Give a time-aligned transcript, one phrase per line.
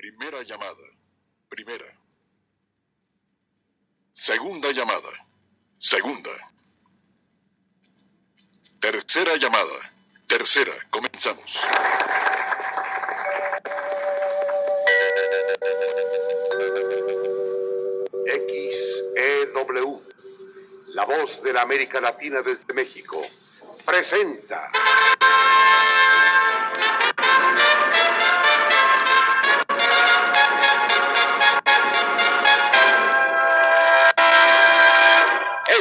[0.00, 0.86] Primera llamada.
[1.50, 1.84] Primera.
[4.10, 5.10] Segunda llamada.
[5.76, 6.30] Segunda.
[8.80, 9.92] Tercera llamada.
[10.26, 10.72] Tercera.
[10.88, 11.60] Comenzamos.
[18.24, 20.02] XEW,
[20.94, 23.20] la voz de la América Latina desde México,
[23.84, 24.72] presenta.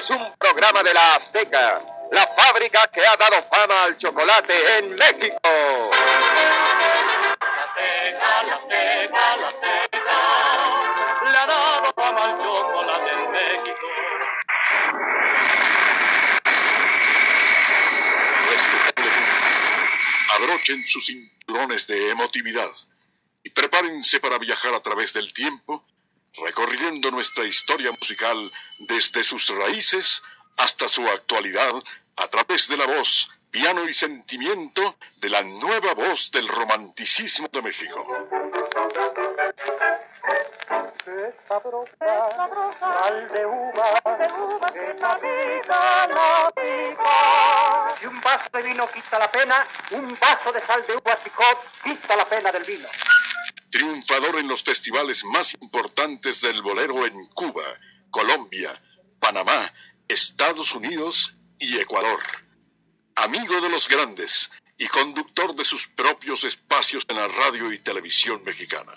[0.09, 5.37] Un programa de la Azteca, la fábrica que ha dado fama al chocolate en México.
[5.43, 5.91] La
[7.63, 10.19] Azteca, la Azteca, la Azteca,
[11.31, 13.87] le ha dado fama al chocolate en México.
[18.49, 22.71] Respetable público, abrochen sus cinturones de emotividad
[23.43, 25.85] y prepárense para viajar a través del tiempo,
[26.43, 30.23] recorriendo nuestra historia musical desde sus raíces
[30.57, 31.73] hasta su actualidad
[32.17, 37.61] a través de la voz, piano y sentimiento de la nueva voz del romanticismo de
[37.61, 38.05] México.
[47.99, 51.17] Si un vaso de vino quita la pena, un vaso de sal de uva
[51.83, 52.87] quita la pena del vino.
[53.69, 57.63] Triunfador en los festivales más importantes del bolero en Cuba,
[58.09, 58.71] Colombia,
[59.19, 59.71] Panamá,
[60.07, 62.19] Estados Unidos y Ecuador.
[63.15, 68.43] Amigo de los grandes y conductor de sus propios espacios en la radio y televisión
[68.43, 68.93] mexicana.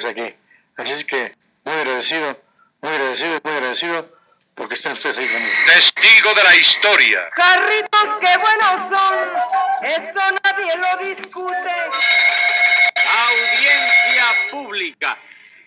[0.00, 0.36] Ustedes aquí.
[0.76, 1.34] Así es que
[1.64, 2.42] muy agradecido,
[2.80, 4.20] muy agradecido, muy agradecido
[4.54, 5.54] porque estén ustedes ahí conmigo.
[5.66, 7.20] Testigo de la historia.
[7.34, 9.18] Carritos, qué buenos son.
[9.82, 11.74] Eso nadie lo discute.
[13.28, 15.18] Audiencia pública.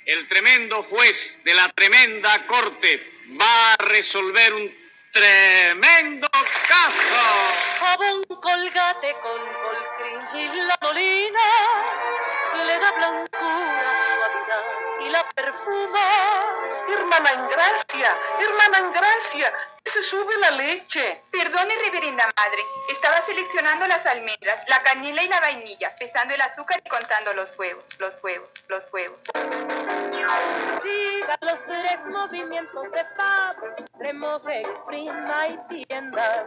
[0.06, 3.02] El tremendo juez de la tremenda corte
[3.40, 4.84] va a resolver un
[5.14, 6.28] tremendo
[6.68, 7.54] caso.
[7.80, 11.40] Jabón colgate con colcrín y la molina
[12.68, 13.93] le da blancura,
[15.06, 16.00] y la perfuma.
[16.90, 19.54] Hermana Ingracia, hermana Ingracia,
[19.92, 21.22] se sube la leche.
[21.32, 22.64] Perdone, reverenda madre.
[22.90, 27.58] Estaba seleccionando las almendras, la canela y la vainilla, pesando el azúcar y contando los
[27.58, 29.20] huevos, los huevos, los huevos.
[30.82, 33.58] Siga los tres movimientos de pap,
[34.00, 36.46] remoje, exprima y tienda.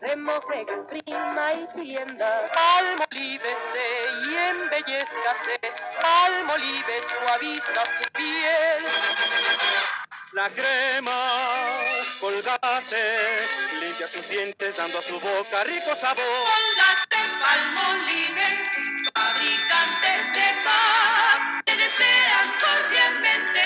[0.00, 2.50] Remoje, exprima y tienda.
[2.54, 3.86] Palmolívese
[4.26, 5.57] y embellezcase,
[6.08, 8.82] palmolive suaviza su piel.
[10.32, 11.20] La crema
[12.20, 13.04] colgate
[13.80, 16.42] limpia sus dientes dando a su boca rico sabor.
[16.52, 18.48] Colgate, palmolive,
[19.14, 23.57] fabricantes de pap, te desean cordialmente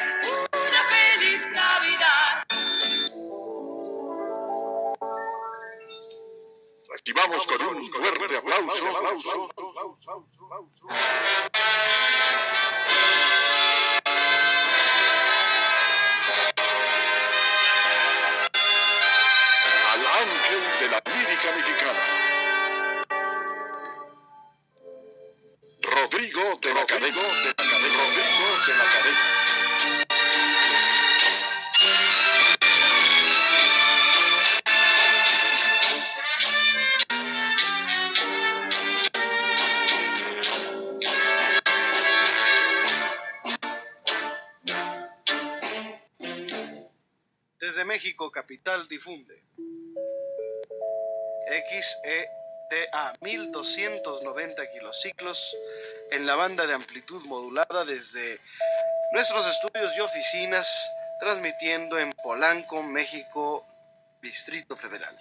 [7.05, 9.07] Recibamos con un fuerte aplauso al
[20.07, 22.03] ángel de la lírica mexicana.
[25.83, 27.52] Rodrigo de la Cadena.
[48.89, 49.43] Difunde.
[51.69, 55.57] XETA 1290 kilociclos
[56.11, 58.41] en la banda de amplitud modulada desde
[59.13, 60.91] nuestros estudios y oficinas,
[61.21, 63.67] transmitiendo en Polanco, México,
[64.23, 65.19] Distrito Federal.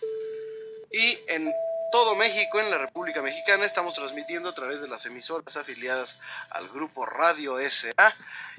[0.90, 1.54] y en
[1.90, 6.18] todo México, en la República Mexicana, estamos transmitiendo a través de las emisoras afiliadas
[6.50, 8.14] al grupo Radio SA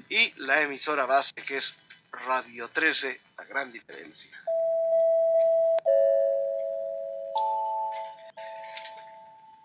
[0.08, 1.76] y la emisora base que es
[2.10, 4.30] Radio 13, la gran diferencia.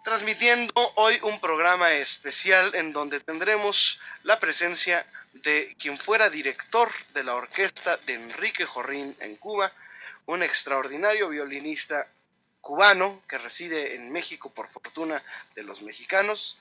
[0.03, 5.03] Transmitiendo hoy un programa especial en donde tendremos la presencia
[5.33, 9.71] de quien fuera director de la orquesta de Enrique Jorrín en Cuba,
[10.27, 12.07] un extraordinario violinista
[12.65, 15.21] cubano que reside en México por fortuna
[15.53, 16.57] de los mexicanos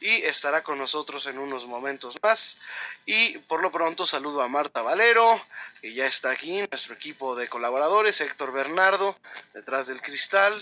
[0.00, 2.58] y estará con nosotros en unos momentos más.
[3.06, 5.40] Y por lo pronto saludo a Marta Valero,
[5.80, 9.18] que ya está aquí, nuestro equipo de colaboradores, Héctor Bernardo,
[9.54, 10.52] detrás del cristal.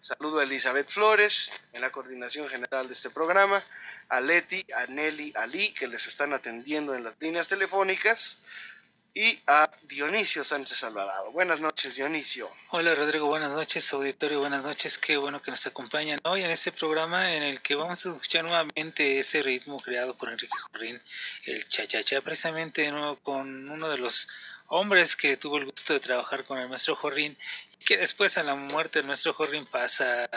[0.00, 3.62] Saludo a Elizabeth Flores en la coordinación general de este programa,
[4.08, 8.38] a Leti, a Nelly, a Lee, que les están atendiendo en las líneas telefónicas
[9.14, 11.32] y a Dionisio Sánchez Alvarado.
[11.32, 12.50] Buenas noches, Dionisio.
[12.70, 13.26] Hola, Rodrigo.
[13.26, 14.40] Buenas noches, auditorio.
[14.40, 14.98] Buenas noches.
[14.98, 18.44] Qué bueno que nos acompañan hoy en este programa en el que vamos a escuchar
[18.44, 21.00] nuevamente ese ritmo creado por Enrique Jorrín,
[21.46, 24.28] el cha-cha-cha, precisamente de nuevo con uno de los
[24.68, 27.36] hombres que tuvo el gusto de trabajar con el maestro Jorrín
[27.84, 30.28] que después a la muerte del maestro Jorrin pasa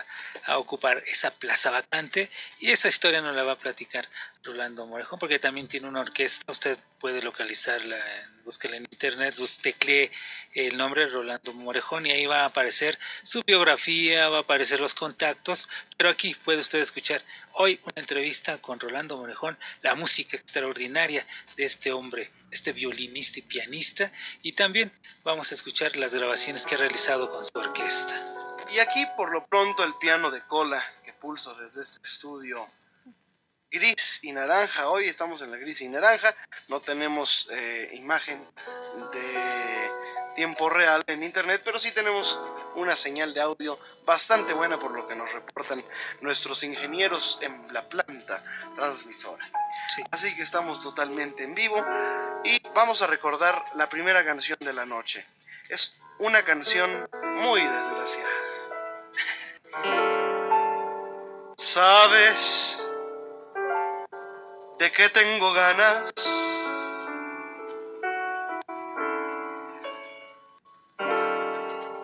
[0.46, 2.30] a ocupar esa plaza vacante
[2.60, 4.08] y esa historia nos la va a platicar
[4.44, 7.98] Rolando Morejón porque también tiene una orquesta, usted puede localizarla,
[8.44, 10.12] búsquela en internet, teclee
[10.54, 14.96] el nombre Rolando Morejón y ahí va a aparecer su biografía, va a aparecer los
[14.96, 17.22] contactos, pero aquí puede usted escuchar
[17.54, 23.44] hoy una entrevista con Rolando Morejón, la música extraordinaria de este hombre, este violinista y
[23.44, 24.12] pianista
[24.42, 24.92] y también
[25.24, 28.14] vamos a escuchar las grabaciones que ha realizado con su orquesta.
[28.70, 32.66] Y aquí por lo pronto el piano de cola que pulso desde este estudio
[33.70, 34.90] gris y naranja.
[34.90, 36.36] Hoy estamos en la gris y naranja.
[36.68, 38.46] No tenemos eh, imagen
[39.14, 39.92] de
[40.36, 42.40] tiempo real en internet, pero sí tenemos
[42.76, 45.84] una señal de audio bastante buena por lo que nos reportan
[46.22, 48.44] nuestros ingenieros en la planta
[48.76, 49.50] transmisora.
[50.12, 51.86] Así que estamos totalmente en vivo
[52.44, 55.26] y vamos a recordar la primera canción de la noche.
[55.70, 57.10] Es una canción
[57.42, 58.30] muy desgraciada.
[61.58, 62.86] ¿Sabes
[64.78, 66.14] de qué tengo ganas?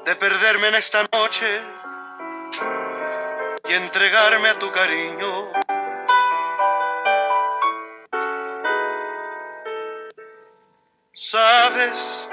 [0.05, 1.61] De perderme en esta noche
[3.67, 5.51] y entregarme a tu cariño.
[11.13, 12.29] ¿Sabes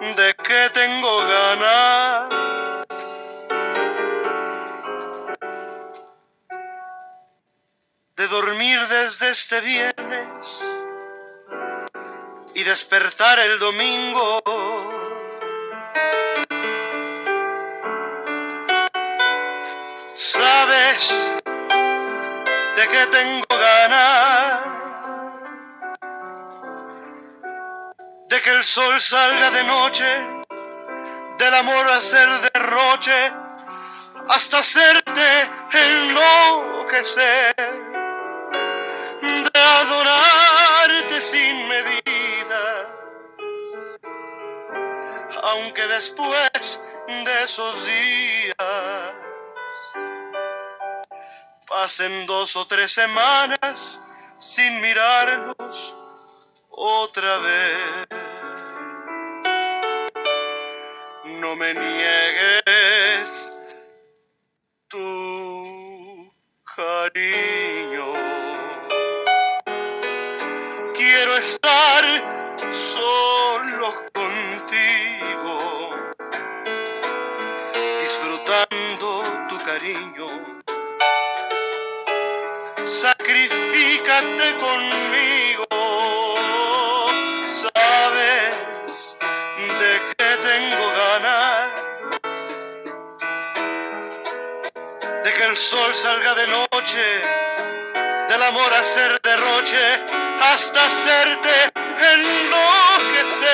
[0.00, 2.30] de qué tengo ganas?
[8.16, 10.64] De dormir desde este viernes
[12.54, 14.42] y despertar el domingo.
[20.14, 21.40] ¿Sabes
[22.76, 24.19] de qué tengo ganas?
[28.50, 30.06] Que el sol salga de noche,
[31.38, 33.32] del amor hacer derroche,
[34.28, 37.54] hasta hacerte enloquecer,
[39.22, 42.64] de adorarte sin medida,
[45.42, 48.56] aunque después de esos días
[51.68, 54.00] pasen dos o tres semanas
[54.38, 55.94] sin mirarnos
[56.70, 58.19] otra vez.
[61.50, 63.52] No me niegues
[64.86, 66.32] tu
[66.76, 68.06] cariño.
[70.94, 72.04] Quiero estar
[72.70, 75.56] solo contigo,
[77.98, 80.60] disfrutando tu cariño
[82.84, 85.69] sacrifícate conmigo.
[95.50, 97.04] El sol salga de noche,
[98.28, 100.00] del amor hacer derroche,
[100.40, 101.72] hasta hacerte
[102.12, 103.50] enloquecer,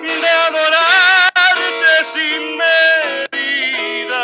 [0.00, 4.14] de adorarte sin medidas,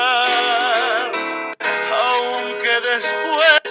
[1.90, 3.62] aunque después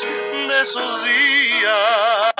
[0.49, 2.33] de esos días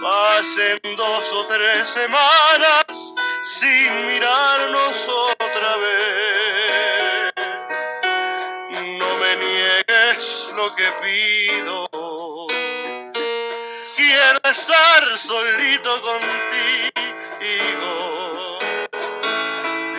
[0.00, 5.08] pasen dos o tres semanas sin mirarnos
[5.40, 6.73] otra vez.
[10.24, 11.86] Niegues lo que pido,
[13.94, 17.08] quiero estar solito contigo,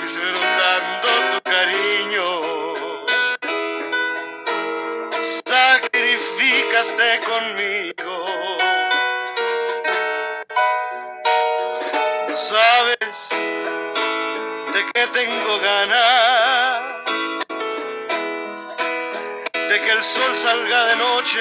[0.02, 2.30] disfrutando tu cariño.
[5.46, 8.26] Sacrifícate conmigo.
[12.34, 13.30] Sabes
[14.74, 16.95] de que tengo ganas
[19.96, 21.40] el sol salga de noche,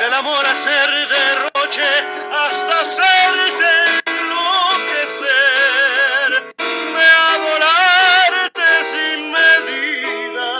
[0.00, 1.88] del amor hacer derroche
[2.30, 5.26] hasta hacerte enloquecer,
[6.58, 10.50] de adorarte sin medida.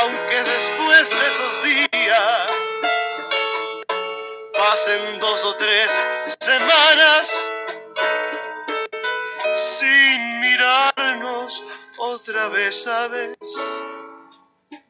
[0.00, 2.46] Aunque después de esos días
[4.56, 5.88] pasen dos o tres
[6.40, 7.50] semanas
[9.54, 11.62] sin mirarnos
[11.98, 13.36] otra vez, ¿sabes?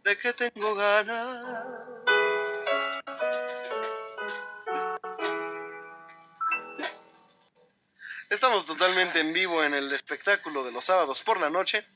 [0.09, 1.45] De que tengo ganas.
[8.31, 11.87] Estamos totalmente en vivo en el espectáculo de los sábados por la noche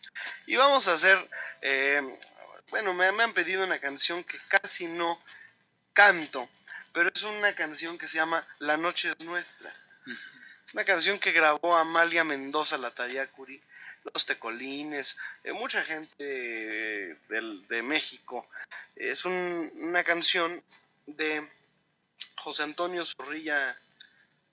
[0.46, 1.26] y vamos a hacer,
[1.62, 2.02] eh,
[2.68, 5.18] bueno, me, me han pedido una canción que casi no
[5.94, 6.46] canto,
[6.92, 9.74] pero es una canción que se llama La Noche es Nuestra.
[10.74, 13.62] Una canción que grabó Amalia Mendoza la Tayacuri,
[14.04, 16.24] los Tecolines, eh, mucha gente
[17.28, 18.48] del- de México.
[18.96, 20.62] Es un- una canción
[21.06, 21.48] de
[22.36, 23.76] José Antonio Zorrilla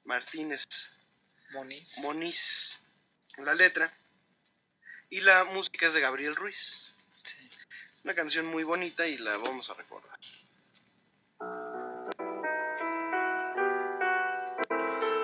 [0.04, 0.66] Martínez
[1.52, 1.98] Moniz.
[2.00, 2.80] Moniz,
[3.38, 3.92] la letra,
[5.10, 6.94] y la música es de Gabriel Ruiz.
[8.04, 10.18] Una canción muy bonita y la vamos a recordar.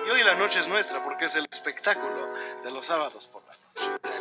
[0.06, 3.56] Y hoy la noche es nuestra porque es el espectáculo de los sábados por la
[3.56, 4.15] noche.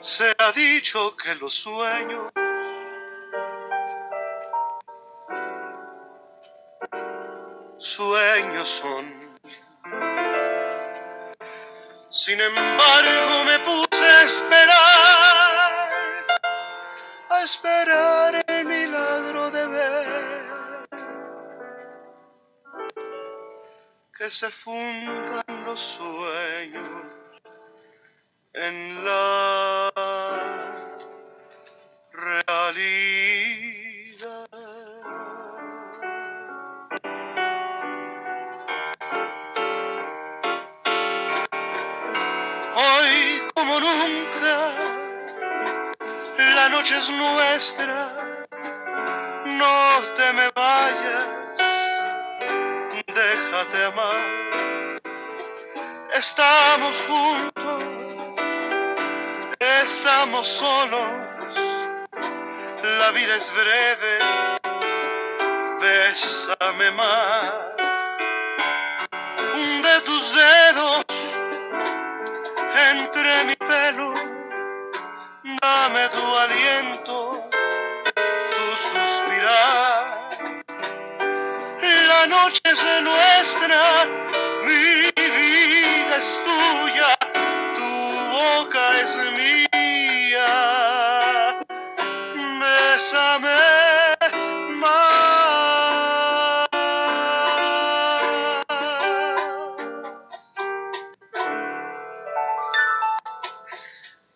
[0.00, 2.32] Se ha dicho que los sueños
[7.76, 9.15] sueños son.
[12.26, 14.74] Sin embargo me puse a esperar,
[17.28, 20.88] a esperar el milagro de ver
[24.18, 26.95] que se fundan los sueños
[49.44, 51.26] no te me vayas,
[53.06, 55.00] déjate amar,
[56.14, 57.96] estamos juntos
[59.86, 61.10] estamos solos,
[62.82, 64.18] la vida es breve,
[65.80, 67.75] bésame más.
[82.64, 84.06] La noche es nuestra,
[84.64, 87.16] mi vida es tuya,
[87.74, 87.90] tu
[88.32, 90.50] boca es mía.
[92.60, 93.60] Bésame
[94.76, 96.66] más.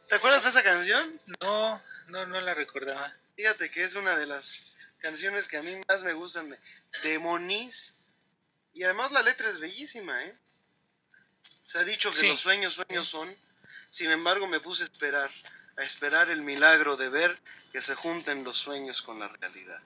[0.09, 1.21] ¿Te acuerdas de esa canción?
[1.41, 3.15] No, no, no la recordaba.
[3.37, 6.59] Fíjate que es una de las canciones que a mí más me gustan de,
[7.03, 7.95] de Moniz.
[8.75, 10.35] Y además la letra es bellísima, ¿eh?
[11.67, 12.29] Se ha dicho que Sí.
[12.29, 13.35] los sueños sueños son.
[13.89, 15.31] Sin embargo, me puse a esperar,
[15.77, 17.39] a esperar el milagro de ver
[17.73, 19.81] que se junten los sueños con la realidad.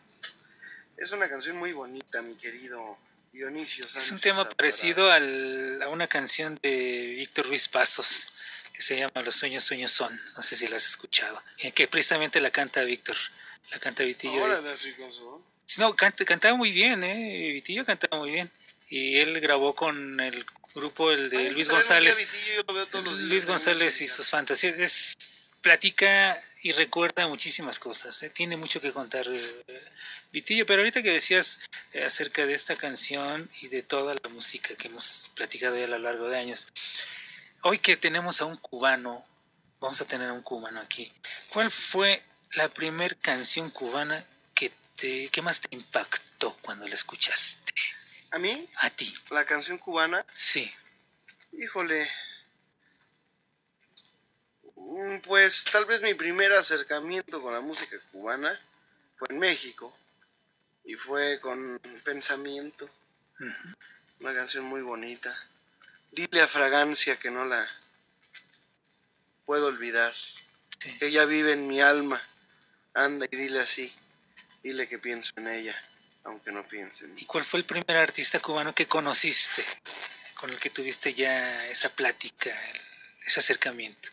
[0.97, 2.99] Es una canción muy bonita, mi querido
[3.33, 4.05] Dionisio Sánchez.
[4.05, 8.29] Es un tema parecido al- a una canción de Víctor Ruiz Pasos
[8.73, 10.19] que se llama Los sueños, sueños son.
[10.37, 11.41] No sé si la has escuchado.
[11.59, 13.17] En que precisamente la canta Víctor.
[13.71, 14.41] La canta Vitillo.
[14.41, 17.51] Con su- Sí, No, canta- cantaba muy bien, ¿eh?
[17.53, 18.51] Vitillo cantaba muy bien.
[18.89, 22.19] Y él grabó con el grupo, el de Ay, Luis día González.
[22.19, 24.79] Vitillo, días Luis González y sus fantasías.
[24.79, 28.23] Es, platica y recuerda muchísimas cosas.
[28.23, 28.31] ¿eh?
[28.31, 29.83] Tiene mucho que contar eh,
[30.31, 30.67] Vitillo.
[30.67, 31.61] Pero ahorita que decías
[31.93, 35.89] eh, acerca de esta canción y de toda la música que hemos platicado ya a
[35.89, 36.69] lo largo de años,
[37.63, 39.25] hoy que tenemos a un cubano,
[39.81, 41.11] vamos a tener a un cubano aquí.
[41.49, 42.23] ¿Cuál fue
[42.53, 44.25] la primer canción cubana
[44.55, 47.64] que este, qué más te impactó cuando la escuchaste?
[48.35, 48.69] ¿A mí?
[48.79, 49.15] A ti.
[49.31, 50.27] La canción cubana.
[50.35, 50.69] Sí.
[51.53, 52.11] Híjole.
[54.75, 58.61] Mm, Pues tal vez mi primer acercamiento con la música cubana
[59.17, 59.97] fue en México.
[60.85, 62.91] Y fue con Pensamiento.
[64.19, 65.33] Una canción muy bonita.
[66.11, 67.65] Dile a Fragancia que no la
[69.47, 70.13] puedo olvidar.
[70.81, 70.99] Sí.
[71.01, 72.21] Ella vive en mi alma.
[72.95, 73.95] Anda y dile así.
[74.65, 75.77] Dile que pienso en ella,
[76.25, 77.23] aunque no piense en mí.
[77.23, 79.65] ¿Y cuál fue el primer artista cubano que conociste?
[80.39, 82.51] Con el que tuviste ya esa plática,
[83.25, 84.09] ese acercamiento.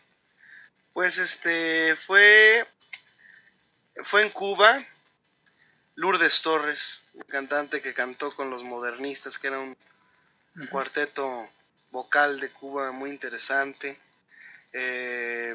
[0.94, 2.66] Pues este fue
[4.04, 4.86] fue en Cuba
[5.96, 9.78] Lourdes Torres, una cantante que cantó con los modernistas, que era un
[10.70, 11.50] cuarteto
[11.92, 14.00] vocal de Cuba muy interesante.
[14.74, 15.54] Eh,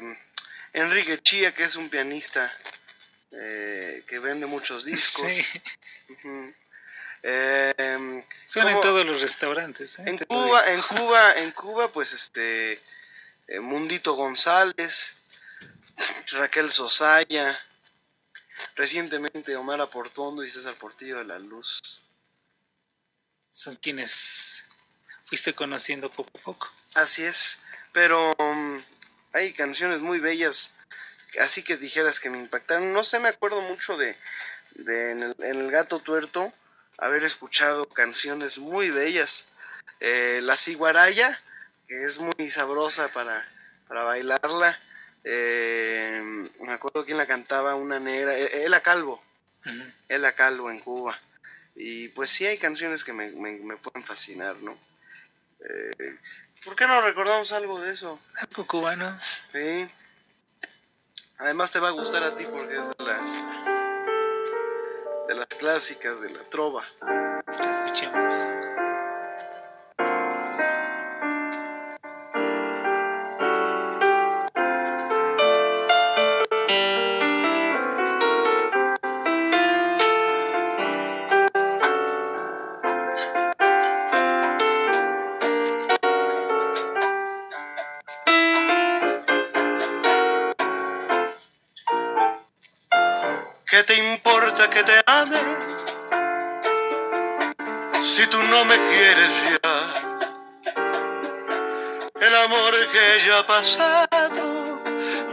[0.73, 2.51] Enrique Chía, que es un pianista
[3.31, 5.31] eh, que vende muchos discos.
[5.31, 5.61] Sí.
[7.23, 9.99] Eh, Son en todos los restaurantes.
[9.99, 10.03] ¿eh?
[10.05, 12.81] En Cuba, en Cuba, en Cuba, pues este
[13.47, 15.15] eh, Mundito González,
[16.31, 17.59] Raquel Sosaya,
[18.75, 22.03] recientemente Omar Aportuondo y César Portillo de la Luz.
[23.49, 24.65] Son quienes
[25.25, 26.69] fuiste conociendo poco a poco.
[26.93, 27.59] Así es,
[27.91, 28.77] pero mm,
[29.33, 30.73] hay canciones muy bellas,
[31.41, 32.93] así que dijeras que me impactaron.
[32.93, 34.15] No sé, me acuerdo mucho de,
[34.75, 36.53] de en, el, en El Gato Tuerto
[36.97, 39.47] haber escuchado canciones muy bellas.
[39.99, 41.39] Eh, la Ciguaraya,
[41.87, 43.47] que es muy sabrosa para,
[43.87, 44.77] para bailarla.
[45.23, 46.21] Eh,
[46.61, 49.21] me acuerdo quién la cantaba, una negra, E- Ela Calvo.
[49.65, 49.83] Ujú.
[50.09, 51.19] Ela Calvo en Cuba.
[51.75, 54.77] Y pues sí hay canciones que me, me- me pueden fascinar, ¿no?
[55.59, 56.17] Eh,
[56.63, 58.19] ¿Por qué no recordamos algo de eso?
[58.35, 59.19] Algo cubano.
[59.51, 59.87] Sí.
[61.39, 63.47] Además te va a gustar a ti porque es de las
[65.27, 66.83] de las clásicas de la trova.
[67.69, 68.33] Escuchemos.
[98.29, 99.31] Tú no me quieres
[99.63, 99.73] ya.
[102.19, 104.81] El amor que ya ha pasado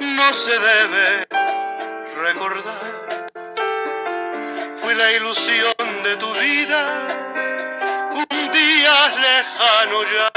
[0.00, 1.26] no se debe
[2.22, 3.28] recordar.
[4.76, 6.83] Fui la ilusión de tu vida,
[8.14, 8.94] un día
[9.26, 10.30] lejano ya.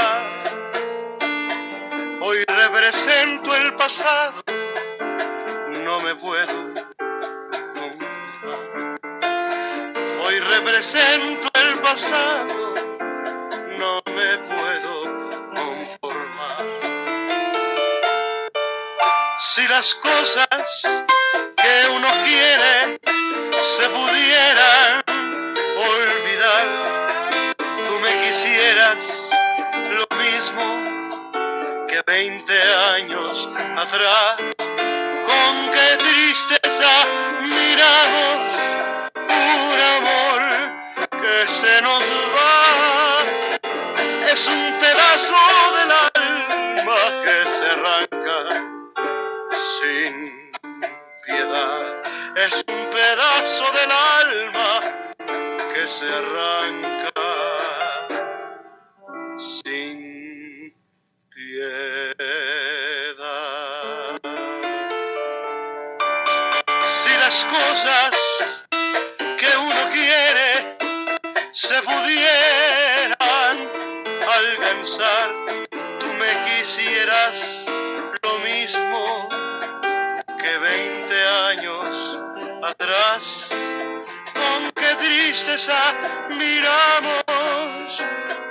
[2.20, 4.42] Hoy represento el pasado,
[5.84, 6.88] no me puedo
[10.28, 11.47] Hoy represento
[11.90, 12.74] pasado,
[13.78, 14.94] no me puedo
[15.54, 16.66] conformar.
[19.38, 20.82] Si las cosas
[21.56, 23.00] que uno quiere
[23.62, 25.02] se pudieran
[25.94, 29.30] olvidar, tú me quisieras
[29.90, 32.62] lo mismo que 20
[32.96, 33.48] años
[33.78, 34.57] atrás.
[86.30, 87.24] Miramos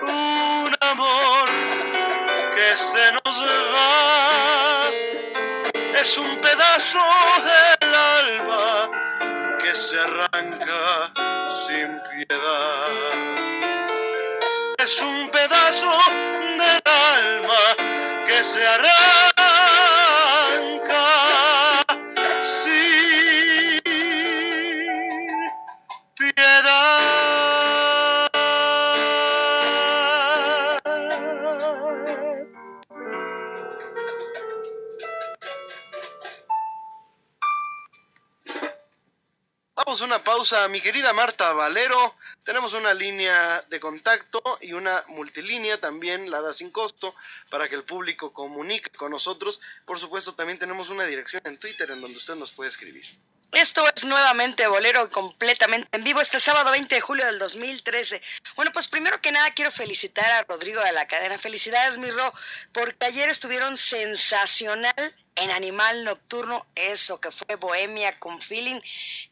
[0.02, 1.48] un amor
[2.54, 3.38] que se nos
[3.74, 4.90] va.
[6.02, 7.00] Es un pedazo
[7.48, 8.92] del alma
[9.60, 11.10] que se arranca
[11.50, 12.92] sin piedad.
[14.78, 15.98] Es un pedazo
[16.60, 19.37] del alma que se arranca
[40.70, 42.16] mi querida Marta Valero.
[42.44, 47.16] Tenemos una línea de contacto y una multilínea también, la da sin costo,
[47.50, 49.60] para que el público comunique con nosotros.
[49.86, 53.06] Por supuesto, también tenemos una dirección en Twitter en donde usted nos puede escribir.
[53.52, 58.22] Esto es nuevamente Bolero completamente en vivo este sábado 20 de julio del 2013.
[58.56, 61.40] Bueno, pues primero que nada quiero felicitar a Rodrigo de la cadena.
[61.40, 62.32] Felicidades, mi Ro,
[62.74, 64.94] porque ayer estuvieron sensacional
[65.38, 68.82] en Animal Nocturno, eso que fue Bohemia con Feeling,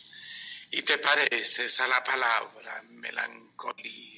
[0.71, 4.16] y te pareces a la palabra melancolía.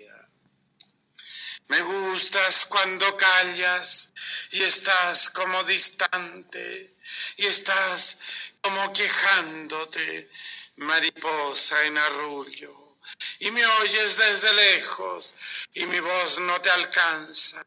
[1.69, 4.11] Me gustas cuando callas
[4.49, 6.95] y estás como distante
[7.37, 8.17] y estás
[8.59, 10.31] como quejándote,
[10.77, 12.97] mariposa en arrullo.
[13.37, 15.35] Y me oyes desde lejos
[15.75, 17.63] y mi voz no te alcanza.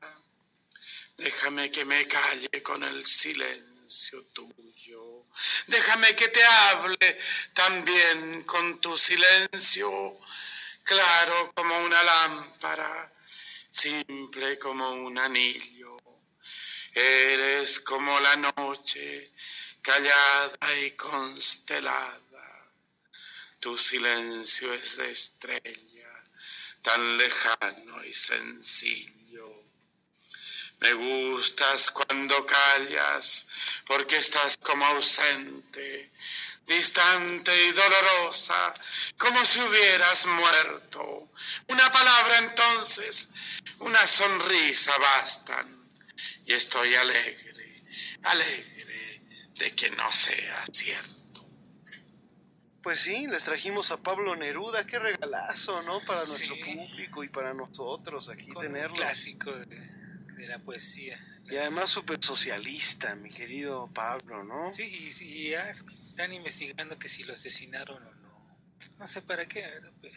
[1.17, 5.27] Déjame que me calle con el silencio tuyo.
[5.69, 7.21] Déjame que te hable
[7.55, 10.19] también con tu silencio,
[10.83, 13.12] claro como una lámpara
[13.73, 15.97] simple como un anillo.
[16.95, 19.33] Eres como la noche,
[19.81, 22.71] callada y constelada.
[23.59, 26.25] Tu silencio es de estrella,
[26.83, 29.65] tan lejano y sencillo.
[30.81, 33.47] Me gustas cuando callas,
[33.87, 36.11] porque estás como ausente,
[36.67, 38.75] distante y dolorosa,
[39.19, 41.31] como si hubieras muerto.
[41.69, 43.31] Una palabra entonces,
[43.81, 45.83] una sonrisa bastan.
[46.47, 47.75] Y estoy alegre,
[48.25, 49.23] alegre
[49.55, 51.23] de que no sea cierto.
[52.83, 56.01] Pues sí, les trajimos a Pablo Neruda, qué regalazo, ¿no?
[56.01, 58.95] Para nuestro público y para nosotros aquí Con tenerlo.
[58.95, 61.17] Un clásico de, de la poesía.
[61.51, 64.69] Y además súper socialista, mi querido Pablo, ¿no?
[64.69, 68.57] Sí, y, sí, ya están investigando que si lo asesinaron o no.
[68.99, 69.67] No sé para qué,
[70.01, 70.15] pero...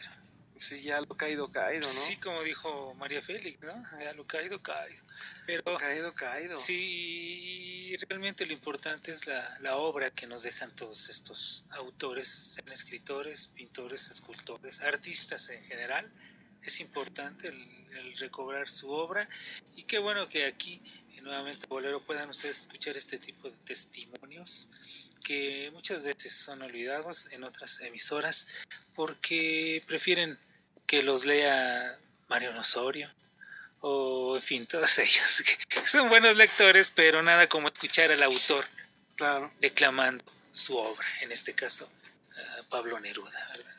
[0.58, 1.86] Sí, ya lo caído, caído, ¿no?
[1.86, 3.74] Sí, como dijo María Félix, ¿no?
[4.00, 5.04] Ya lo caído, caído.
[5.46, 6.58] Pero, caído, caído.
[6.58, 12.72] Sí, realmente lo importante es la, la obra que nos dejan todos estos autores, sean
[12.72, 16.10] escritores, pintores, escultores, artistas en general.
[16.62, 19.28] Es importante el, el recobrar su obra
[19.74, 20.80] y qué bueno que aquí
[21.26, 24.68] nuevamente Bolero puedan ustedes escuchar este tipo de testimonios
[25.24, 28.46] que muchas veces son olvidados en otras emisoras
[28.94, 30.38] porque prefieren
[30.86, 33.12] que los lea Mario Osorio
[33.80, 38.64] o en fin todos ellos que son buenos lectores pero nada como escuchar al autor
[39.16, 39.52] claro.
[39.60, 43.74] declamando su obra en este caso uh, Pablo Neruda ¿verdad?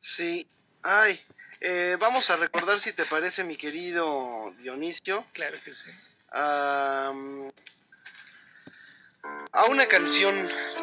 [0.00, 0.46] sí
[0.82, 1.18] ay
[1.62, 5.90] eh, vamos a recordar si te parece mi querido Dionisio claro que sí
[6.32, 7.12] A
[9.68, 10.34] una canción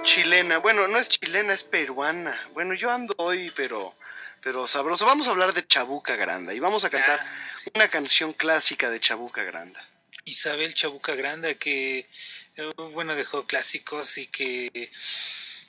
[0.03, 0.57] chilena.
[0.60, 2.38] Bueno, no es chilena, es peruana.
[2.53, 3.95] Bueno, yo ando hoy, pero,
[4.43, 5.05] pero sabroso.
[5.05, 7.69] Vamos a hablar de Chabuca Granda y vamos a cantar Ah, sí.
[7.75, 9.83] una canción clásica de Chabuca Granda.
[10.25, 12.10] Isabel Chabuca Granda, que
[12.57, 14.91] eh, bueno, dejó clásicos y que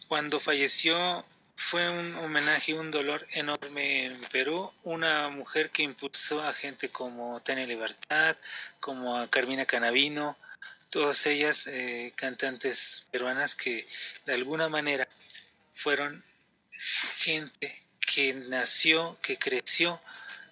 [0.08, 1.24] cuando falleció
[1.58, 4.72] fue un homenaje y un dolor enorme en Perú.
[4.84, 8.36] Una mujer que impulsó a gente como Tania Libertad,
[8.78, 10.38] como Carmina Canavino,
[10.88, 13.88] todas ellas eh, cantantes peruanas que
[14.24, 15.06] de alguna manera
[15.74, 16.24] fueron
[17.16, 20.00] gente que nació, que creció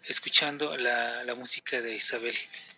[0.09, 2.37] escuchando la, la música de Isabel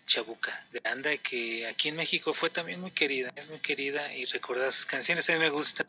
[0.09, 4.71] Chabuca Granda, que aquí en México fue también muy querida, es muy querida y recordada
[4.71, 5.29] sus canciones.
[5.29, 5.85] A mí me gusta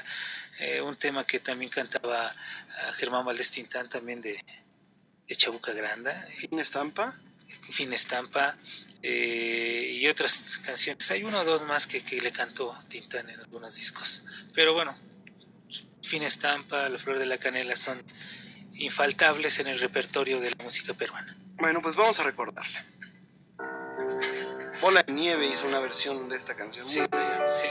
[0.60, 4.43] eh, un tema que también cantaba a Germán Valdés Tintán, también de,
[5.27, 6.27] de Chabuca Granda.
[6.38, 7.15] ¿Fin Estampa?
[7.71, 8.58] Fin Estampa
[9.01, 11.10] eh, y otras canciones.
[11.12, 14.23] Hay uno o dos más que, que le cantó Tintán en algunos discos.
[14.53, 14.95] Pero bueno,
[16.03, 18.03] Fin Estampa, La Flor de la Canela son
[18.73, 21.36] infaltables en el repertorio de la música peruana.
[21.55, 22.86] Bueno, pues vamos a recordarla.
[24.81, 26.85] Bola de Nieve hizo una versión de esta canción.
[26.85, 27.01] Sí,
[27.49, 27.67] sí.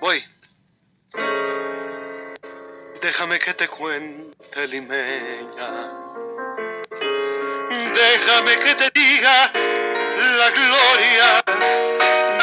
[0.00, 0.24] Voy.
[3.00, 5.68] Déjame que te cuente, limeña.
[7.94, 11.44] Déjame que te diga la gloria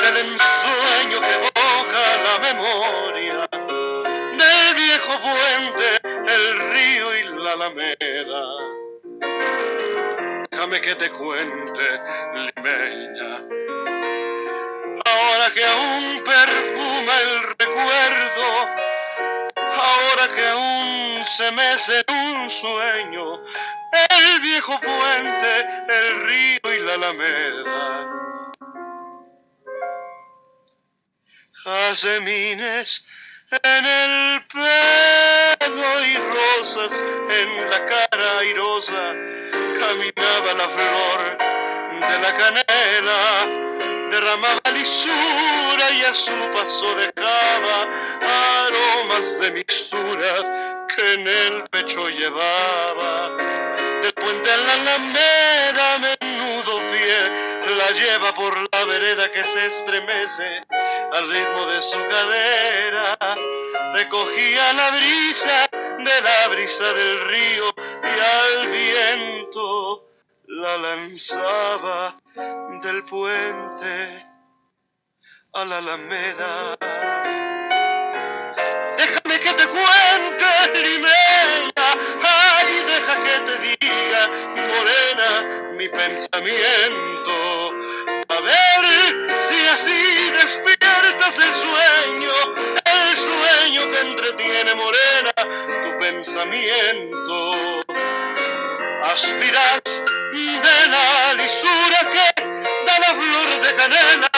[0.02, 3.15] del ensueño que evoca la memoria
[5.06, 8.44] viejo puente, el río y la alameda.
[10.50, 12.02] Déjame que te cuente,
[12.34, 13.36] limeña.
[15.06, 18.48] Ahora que aún perfuma el recuerdo,
[19.58, 23.44] ahora que aún se mece un sueño,
[24.10, 28.12] el viejo puente, el río y la alameda.
[31.64, 33.06] Jazmines
[33.52, 39.14] en el pelo y rosas en la cara airosa,
[39.80, 41.38] caminaba la flor
[42.00, 47.88] de la canela, derramaba lisura y a su paso dejaba
[48.66, 53.38] aromas de mixtura que en el pecho llevaba.
[54.02, 60.62] Del puente a la alameda, menudo pie, la lleva por vereda que se estremece
[61.12, 63.18] al ritmo de su cadera.
[63.94, 70.10] Recogía la brisa de la brisa del río y al viento
[70.48, 72.16] la lanzaba
[72.82, 74.26] del puente
[75.54, 76.76] a la alameda.
[78.98, 81.88] Déjame que te cuente, limeña,
[82.24, 87.74] ay, deja que te diga, morena, mi pensamiento.
[89.40, 92.34] Si así despiertas el sueño,
[92.86, 95.34] el sueño que entretiene, morena,
[95.84, 97.82] tu pensamiento.
[99.04, 99.82] Aspiras
[100.36, 102.44] de la lisura que
[102.86, 104.30] da la flor de canela,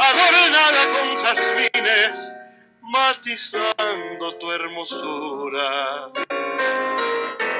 [0.00, 2.32] adornada con jazmines,
[2.80, 6.10] matizando tu hermosura.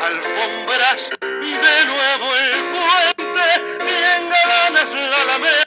[0.03, 3.49] Alfombras de nuevo el puente
[3.81, 5.64] y engalanas la alameda,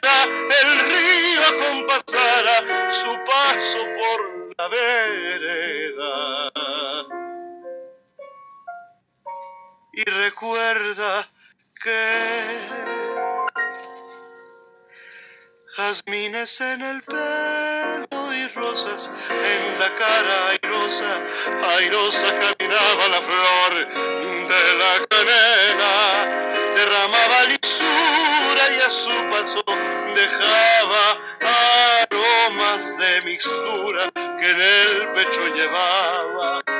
[1.98, 6.22] acompasará su paso por la vereda.
[9.94, 11.28] Y recuerda
[11.82, 13.07] que
[15.78, 21.24] jazmines en el pelo y rosas en la cara airosa,
[21.78, 23.74] airosa caminaba la flor
[24.52, 25.96] de la canela,
[26.76, 29.64] derramaba lisura y a su paso
[30.16, 31.06] dejaba
[32.02, 36.77] aromas de mixtura que en el pecho llevaba.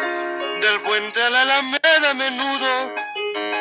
[0.68, 2.94] Del puente a la alameda menudo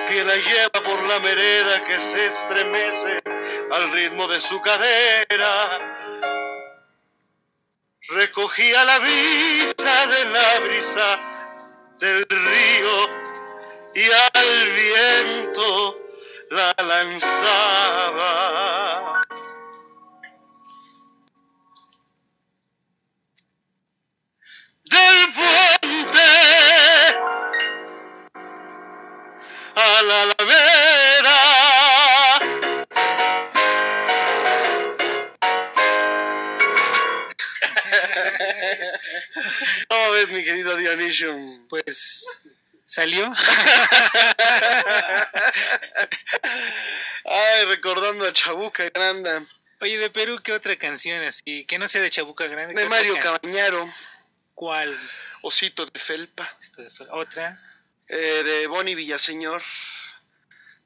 [0.08, 3.22] que la lleva por la vereda que se estremece
[3.70, 5.78] al ritmo de su cadera.
[8.08, 11.20] Recogía la brisa de la brisa
[12.00, 13.08] del río
[13.94, 15.98] y al viento
[16.50, 18.32] la lanzaba.
[24.82, 26.55] Del puente
[29.76, 31.36] a la alameda.
[39.88, 41.36] ¿Cómo ves, mi querido Dionysio?
[41.68, 42.26] Pues
[42.84, 43.30] salió.
[47.24, 49.42] Ay, recordando a Chabuca Granda.
[49.82, 51.66] Oye, de Perú, ¿qué otra canción así?
[51.66, 52.74] Que no sea de Chabuca Grande.
[52.74, 53.18] De ¿qué Mario?
[53.20, 53.86] Cabañaro.
[54.54, 54.98] ¿Cuál?
[55.42, 56.50] Osito de Felpa.
[57.10, 57.60] ¿Otra?
[58.08, 59.62] Eh, de Bonnie Villaseñor.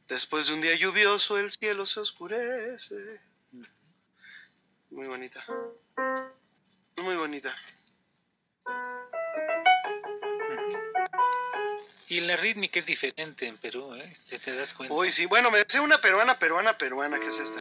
[0.08, 3.20] Después de un día lluvioso, el cielo se oscurece.
[4.90, 5.44] Muy bonita.
[6.96, 7.54] Muy bonita.
[12.08, 14.12] Y la rítmica es diferente en Perú, ¿eh?
[14.28, 14.92] ¿Te, te das cuenta?
[14.92, 15.26] Uy, sí.
[15.26, 17.60] Bueno, me sé una peruana, peruana, peruana, que es esta.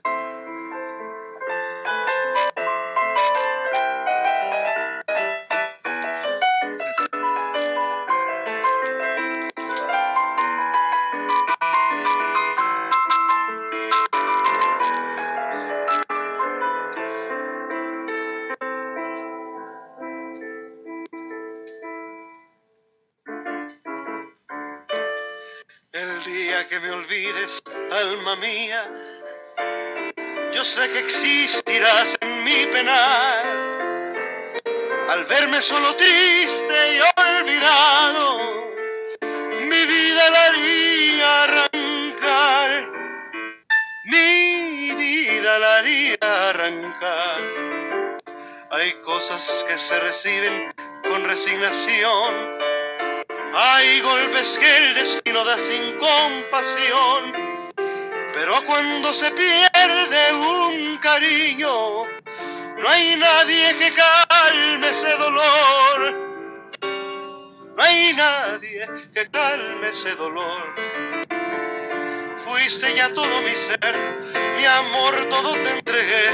[27.91, 28.89] Alma mía,
[30.53, 33.45] yo sé que existirás en mi penar.
[35.09, 38.71] Al verme solo triste y olvidado,
[39.61, 42.89] mi vida la haría arrancar.
[44.05, 48.17] Mi vida la haría arrancar.
[48.71, 50.71] Hay cosas que se reciben
[51.09, 52.59] con resignación.
[53.55, 57.48] Hay golpes que el destino da sin compasión,
[58.39, 62.05] pero cuando se pierde un cariño,
[62.77, 66.13] no hay nadie que calme ese dolor.
[67.75, 70.73] No hay nadie que calme ese dolor.
[72.37, 73.93] Fuiste ya todo mi ser,
[74.57, 76.29] mi amor todo te entregué,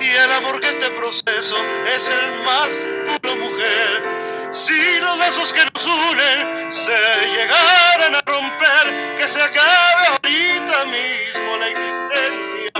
[0.00, 1.56] y el amor que te proceso
[1.94, 2.88] es el más
[3.20, 4.17] puro mujer.
[4.52, 11.56] Si los lazos que nos unen se llegaran a romper, que se acabe ahorita mismo
[11.58, 12.70] la existencia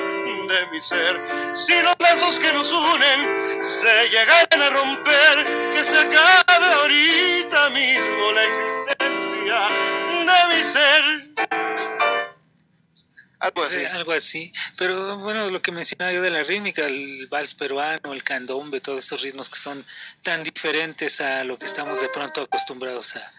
[0.49, 1.21] de mi ser.
[1.55, 8.33] Si los lazos que nos unen se llegaran a romper, que se acabe ahorita mismo
[8.33, 9.69] la existencia
[10.09, 11.78] de mi ser.
[13.41, 13.79] Algo así.
[13.81, 14.53] Sí, algo así.
[14.77, 19.05] Pero bueno, lo que mencionaba yo de la rítmica, el vals peruano, el candombe, todos
[19.05, 19.85] esos ritmos que son
[20.23, 23.33] tan diferentes a lo que estamos de pronto acostumbrados a,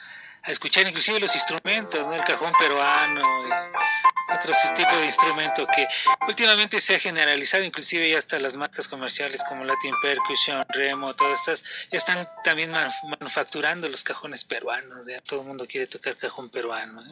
[0.43, 2.13] a escuchar, inclusive los instrumentos, ¿no?
[2.13, 5.85] el cajón peruano, y otros tipos de instrumento que
[6.27, 11.39] últimamente se ha generalizado, inclusive ya hasta las marcas comerciales como Latin Percussion, Remo, todas
[11.39, 16.15] estas, ya están también manu- manufacturando los cajones peruanos, ya todo el mundo quiere tocar
[16.15, 17.01] cajón peruano.
[17.01, 17.09] ¿eh?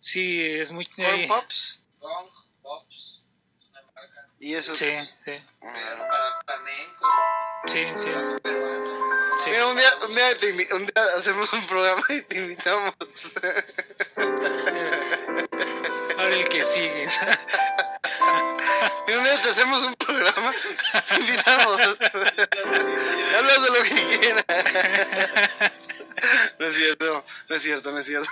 [0.00, 0.84] Sí, es muy...
[0.86, 1.80] Corn eh, Pops.
[4.40, 4.74] Y eso.
[4.74, 4.90] Sí,
[5.24, 5.32] sí.
[7.66, 8.08] Sí, sí.
[9.44, 9.50] Sí.
[9.50, 12.94] Mira, un día, un, día te invi- un día hacemos un programa y te invitamos.
[16.16, 17.08] Ahora el que sigue.
[19.06, 20.52] Mira, un día te hacemos un programa.
[21.18, 21.36] Y
[23.36, 24.44] Hablas de lo que quieras.
[26.58, 28.28] No es cierto, no es cierto, no es cierto.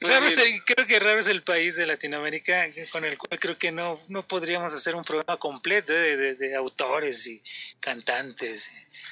[0.00, 3.58] Raro es el- creo que raro es el país de Latinoamérica con el cual creo
[3.58, 7.42] que no, no podríamos hacer un programa completo de, de- de autores y
[7.80, 8.70] cantantes.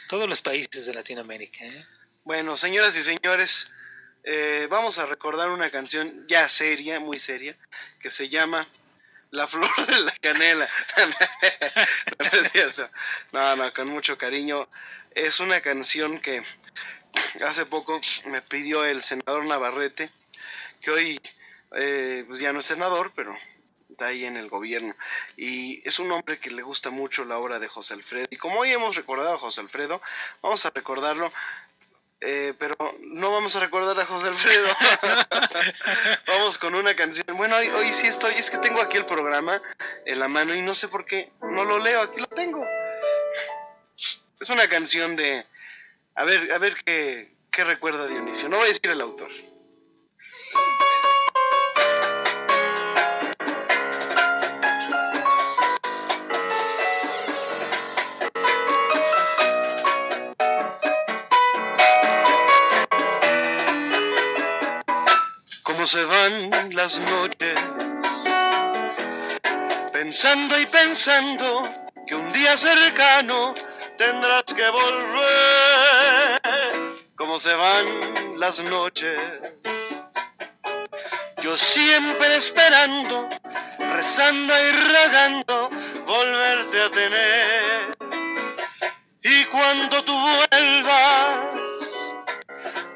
[0.09, 1.65] Todos los países de Latinoamérica.
[1.65, 1.87] ¿eh?
[2.25, 3.69] Bueno, señoras y señores,
[4.25, 7.57] eh, vamos a recordar una canción ya seria, muy seria,
[8.01, 8.67] que se llama
[9.31, 10.69] La Flor de la Canela.
[12.19, 12.89] no cierto.
[13.33, 14.69] No, no, con mucho cariño.
[15.15, 16.43] Es una canción que
[17.45, 20.11] hace poco me pidió el senador Navarrete,
[20.81, 21.21] que hoy
[21.77, 23.37] eh, pues ya no es senador, pero
[23.91, 24.95] está ahí en el gobierno.
[25.37, 28.27] Y es un hombre que le gusta mucho la obra de José Alfredo.
[28.31, 30.01] Y como hoy hemos recordado a José Alfredo,
[30.43, 31.33] vamos a recordarlo
[32.25, 34.69] eh, pero no vamos a recordar a José Alfredo.
[36.27, 37.27] vamos con una canción.
[37.37, 39.61] Bueno, hoy, hoy sí estoy, es que tengo aquí el programa
[40.07, 42.65] en la mano y no sé por qué no lo leo, aquí lo tengo.
[44.41, 45.45] Es una canción de...
[46.15, 48.49] A ver, a ver qué, qué recuerda Dionisio.
[48.49, 49.31] No voy a decir el autor.
[65.83, 67.59] Cómo se van las noches,
[69.93, 71.69] pensando y pensando
[72.07, 73.53] que un día cercano
[73.99, 76.41] tendrás que volver.
[77.17, 79.19] Cómo se van las noches,
[81.41, 83.29] yo siempre esperando,
[83.93, 85.69] rezando y rogando
[86.07, 87.91] volverte a tener.
[89.21, 91.62] Y cuando tú vuelvas,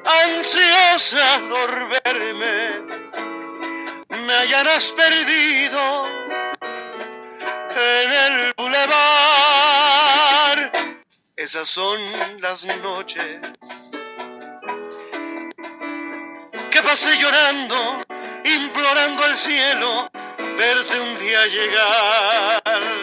[0.07, 2.57] ansiosa por verme,
[4.25, 6.07] me hallarás perdido
[7.75, 8.87] en el bulevar.
[11.35, 11.99] Esas son
[12.41, 13.39] las noches
[16.87, 18.01] pasé llorando,
[18.45, 20.09] implorando al cielo
[20.57, 22.96] verte un día llegar.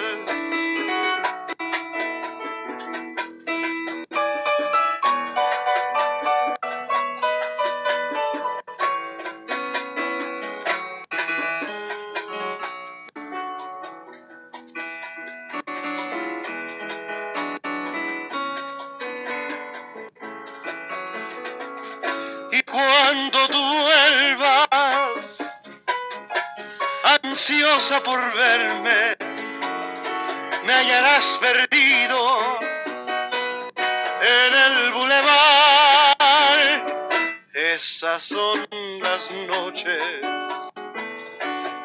[39.31, 40.03] Noches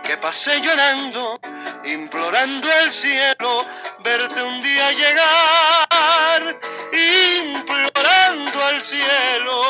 [0.03, 1.39] que pasé llorando,
[1.85, 3.65] implorando al cielo
[3.99, 6.59] verte un día llegar,
[6.91, 9.61] implorando al cielo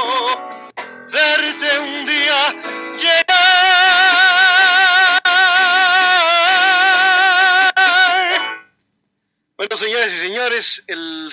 [1.12, 2.56] verte un día
[2.98, 3.40] llegar.
[9.58, 11.32] Bueno, señoras y señores, el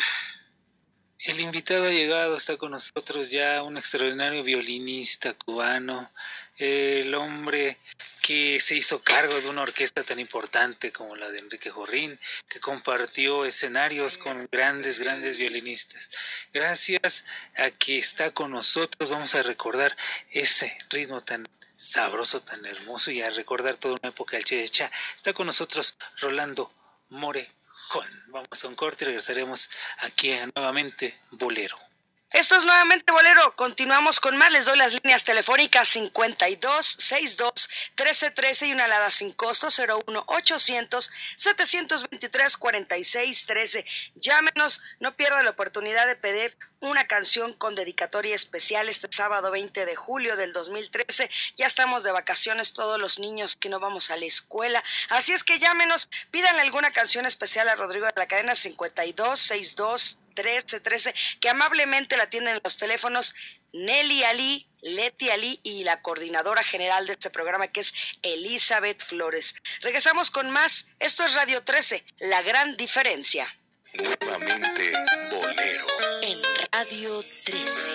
[1.27, 6.09] El invitado ha llegado, está con nosotros ya un extraordinario violinista cubano,
[6.57, 7.79] el hombre
[8.23, 12.17] que se hizo cargo de una orquesta tan importante como la de Enrique Jorrín,
[12.49, 16.11] que compartió escenarios con grandes, grandes violinistas.
[16.53, 17.25] Gracias
[17.57, 19.97] a que está con nosotros, vamos a recordar
[20.31, 24.93] ese ritmo tan sabroso, tan hermoso y a recordar toda una época del Che Cha.
[25.17, 26.73] Está con nosotros Rolando
[27.09, 28.26] Morejón.
[28.37, 29.71] Vamos a un corte y regresaremos
[30.01, 31.86] aquí nuevamente Bolero.
[32.33, 33.55] Esto es nuevamente Bolero.
[33.55, 34.51] Continuamos con más.
[34.51, 40.25] Les doy las líneas telefónicas 52 62 13 13 y una alada sin costo 01
[40.27, 43.87] 800 723 46 13.
[44.17, 49.87] Llámenos, no pierda la oportunidad de pedir una canción con dedicatoria especial este sábado 20
[49.87, 51.31] de julio del 2013.
[51.55, 54.83] Ya estamos de vacaciones todos los niños que no vamos a la escuela.
[55.11, 60.19] Así es que llámenos, pídanle alguna canción especial a Rodrigo de la cadena 52 62
[60.37, 63.35] 13 13 que amablemente la atienden en los teléfonos
[63.73, 69.57] Nelly Ali, Leti Ali y la coordinadora general de este programa que es Elizabeth Flores.
[69.81, 70.87] Regresamos con más.
[71.01, 73.53] Esto es Radio 13, la gran diferencia.
[73.95, 74.93] Nuevamente
[75.31, 75.87] Bolero.
[76.23, 76.39] En
[76.73, 77.91] Radio 13.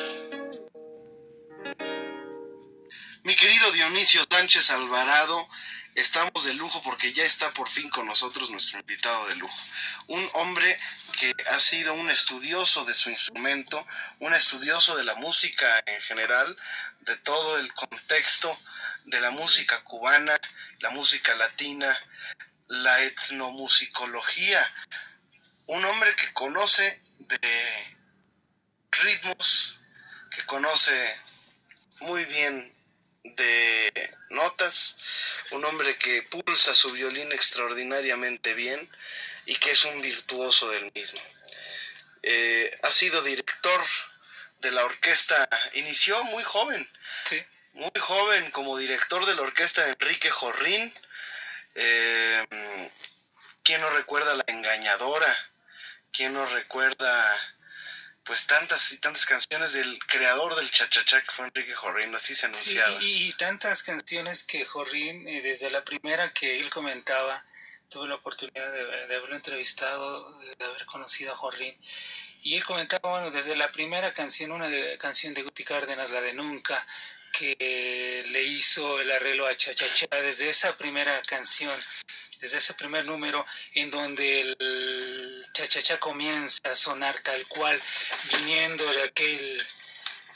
[3.24, 5.48] Mi querido Dionisio Sánchez Alvarado,
[6.02, 9.58] estamos de lujo porque ya está por fin con nosotros nuestro invitado de lujo.
[10.08, 10.78] Un hombre
[11.20, 13.86] que ha sido un estudioso de su instrumento,
[14.20, 16.58] un estudioso de la música en general,
[17.02, 18.58] de todo el contexto
[19.06, 20.36] de la música cubana,
[20.80, 21.96] la música latina,
[22.68, 24.60] la etnomusicología.
[25.68, 27.98] Un hombre que conoce de
[28.92, 29.80] ritmos,
[30.36, 31.20] que conoce
[32.00, 32.81] muy bien
[33.24, 34.98] de notas,
[35.52, 38.90] un hombre que pulsa su violín extraordinariamente bien
[39.46, 41.22] y que es un virtuoso del mismo.
[42.24, 43.82] Eh, ha sido director
[44.60, 46.88] de la orquesta, inició muy joven,
[47.74, 50.94] muy joven como director de la orquesta de Enrique Jorrín.
[51.76, 52.46] Eh,
[53.64, 55.52] ¿Quién no recuerda La Engañadora?
[56.12, 57.58] ¿Quién no recuerda
[58.24, 62.42] pues tantas y tantas canciones del creador del chachachá que fue Enrique Jorrín, así se
[62.54, 63.02] Sí, anunciaba.
[63.04, 67.44] y, y tantas canciones que Jorrín, eh, desde la primera que él comentaba,
[67.90, 71.76] tuve la oportunidad de, de haberlo entrevistado, de haber conocido a Jorrín,
[72.44, 76.22] y él comentaba, bueno, desde la primera canción, una de- canción de Guti Cárdenas, la
[76.22, 76.86] de Nunca,
[77.32, 81.80] que le hizo el arreglo a Chachachá, desde esa primera canción,
[82.40, 87.82] desde ese primer número, en donde el Chachachá comienza a sonar tal cual,
[88.34, 89.68] viniendo de aquel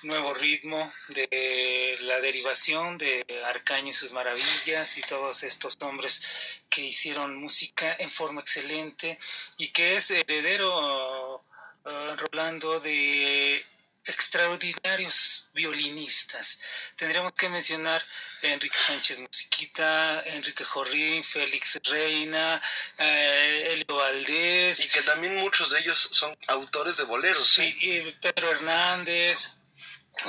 [0.05, 6.21] nuevo ritmo de la derivación de Arcaño y sus maravillas y todos estos hombres
[6.69, 9.17] que hicieron música en forma excelente
[9.57, 11.43] y que es heredero
[11.85, 13.63] eh, Rolando de
[14.05, 16.59] extraordinarios violinistas.
[16.95, 18.03] Tendríamos que mencionar
[18.43, 22.61] a Enrique Sánchez Musiquita, Enrique Jorrín, Félix Reina,
[22.97, 24.85] eh, Elio Valdés.
[24.85, 27.45] Y que también muchos de ellos son autores de boleros.
[27.45, 29.51] Sí, y Pedro Hernández,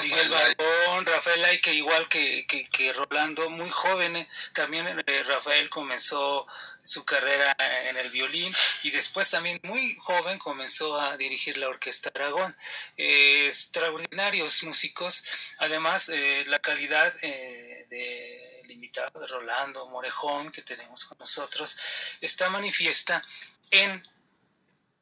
[0.03, 5.71] Miguel Barbón, Rafael que igual que, que, que Rolando, muy joven, eh, también eh, Rafael
[5.71, 6.47] comenzó
[6.83, 7.57] su carrera
[7.89, 12.55] en el violín y después también muy joven comenzó a dirigir la Orquesta Aragón.
[12.97, 15.25] Extraordinarios músicos,
[15.59, 21.77] además eh, la calidad eh, del invitado de Rolando Morejón que tenemos con nosotros
[22.21, 23.25] está manifiesta
[23.71, 24.03] en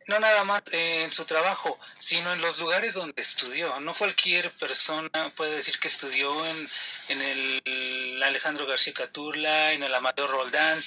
[0.07, 3.79] no nada más en su trabajo, sino en los lugares donde estudió.
[3.81, 6.69] No cualquier persona puede decir que estudió en,
[7.09, 10.83] en el Alejandro García Caturla, en el Amadeo Roldán.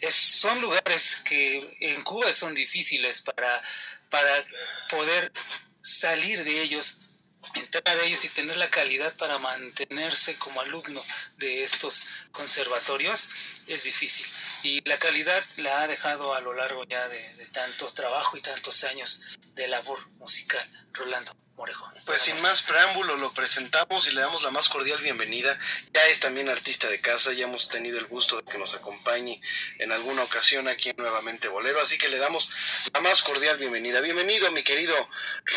[0.00, 3.62] Es, son lugares que en Cuba son difíciles para,
[4.10, 4.44] para
[4.90, 5.32] poder
[5.80, 7.07] salir de ellos
[7.54, 11.02] entrar a ellos y tener la calidad para mantenerse como alumno
[11.36, 13.28] de estos conservatorios
[13.66, 14.26] es difícil.
[14.62, 18.40] Y la calidad la ha dejado a lo largo ya de, de tantos trabajo y
[18.40, 19.22] tantos años
[19.54, 21.32] de labor musical, Rolando.
[21.58, 21.92] Morejón.
[22.06, 25.58] Pues sin más preámbulo lo presentamos y le damos la más cordial bienvenida.
[25.92, 29.42] Ya es también artista de casa, ya hemos tenido el gusto de que nos acompañe
[29.78, 32.48] en alguna ocasión aquí en Nuevamente Bolero, así que le damos
[32.94, 34.00] la más cordial bienvenida.
[34.00, 34.94] Bienvenido mi querido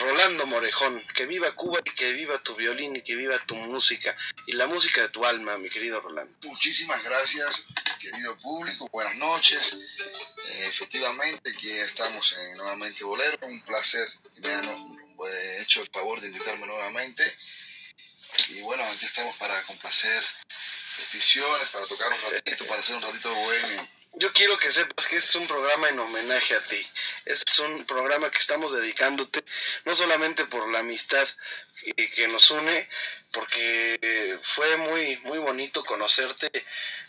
[0.02, 4.16] Rolando Morejón, que viva Cuba y que viva tu violín y que viva tu música
[4.48, 6.36] y la música de tu alma, mi querido Rolando.
[6.48, 7.68] Muchísimas gracias,
[8.00, 9.78] querido público, buenas noches.
[10.48, 14.08] Eh, efectivamente, aquí estamos en Nuevamente Bolero, un placer
[14.42, 17.24] me he hecho el favor de invitarme nuevamente.
[18.50, 20.24] Y bueno, aquí estamos para complacer
[20.98, 23.88] peticiones, para tocar un ratito, para hacer un ratito bohemio.
[24.16, 26.86] Yo quiero que sepas que es un programa en homenaje a ti.
[27.26, 29.44] Este es un programa que estamos dedicándote,
[29.86, 31.28] no solamente por la amistad
[32.16, 32.90] que, nos une,
[33.32, 36.52] porque fue muy, muy bonito conocerte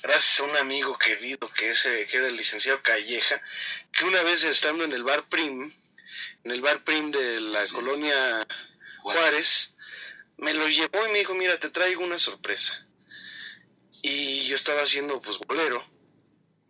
[0.02, 3.42] gracias a un amigo querido que, es, que era el licenciado Calleja,
[3.90, 5.72] que una vez estando en el bar Prim,
[6.44, 8.46] en el bar Prim de la sí, colonia
[9.00, 9.76] Juárez,
[10.38, 12.86] me lo llevó y me dijo, mira, te traigo una sorpresa.
[14.02, 15.84] Y yo estaba haciendo pues bolero,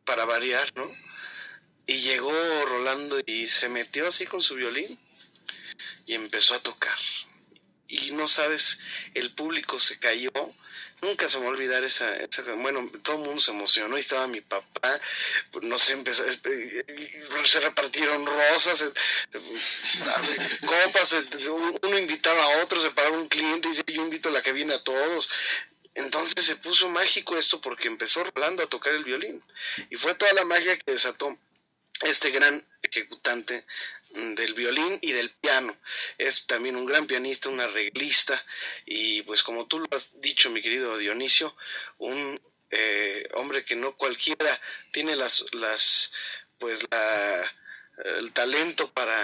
[0.05, 0.91] para variar, ¿no?
[1.87, 2.33] Y llegó
[2.67, 4.99] Rolando y se metió así con su violín
[6.07, 6.99] y empezó a tocar.
[7.89, 8.81] Y no sabes,
[9.15, 10.31] el público se cayó
[11.03, 14.01] nunca se me va a olvidar esa, esa, bueno, todo el mundo se emocionó y
[14.01, 15.01] estaba mi papá,
[15.63, 16.25] no sé, empezó,
[17.45, 18.93] se repartieron rosas,
[20.65, 21.17] copas,
[21.83, 24.53] uno invitaba a otro, se paraba un cliente y dice, yo invito a la que
[24.53, 25.29] viene a todos.
[25.95, 29.45] Entonces se puso mágico esto porque empezó Rolando a tocar el violín
[29.91, 31.37] y fue toda la magia que desató
[32.01, 33.67] este gran ejecutante
[34.15, 35.77] del violín y del piano.
[36.19, 38.43] Es también un gran pianista, un arreglista
[38.87, 41.57] y pues como tú lo has dicho, mi querido Dionisio,
[41.99, 42.41] un
[42.71, 44.61] eh, hombre que no cualquiera
[44.93, 46.13] tiene las, las
[46.59, 47.53] pues la,
[48.19, 49.19] el talento para,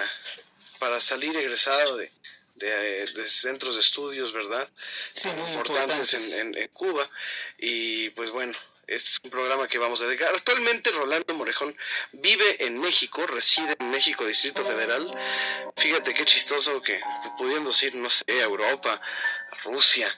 [0.78, 2.10] para salir egresado de,
[2.56, 4.68] de, de, centros de estudios, ¿verdad?
[5.12, 6.38] Sí, muy importantes, importantes.
[6.38, 7.08] En, en, en, Cuba.
[7.58, 8.56] Y pues bueno,
[8.88, 10.34] es un programa que vamos a dedicar.
[10.34, 11.76] Actualmente Rolando Morejón
[12.12, 15.14] vive en México, reside en México, Distrito Federal.
[15.76, 16.98] Fíjate qué chistoso que
[17.36, 19.00] pudiendo ir, no sé, a Europa,
[19.50, 20.08] a Rusia,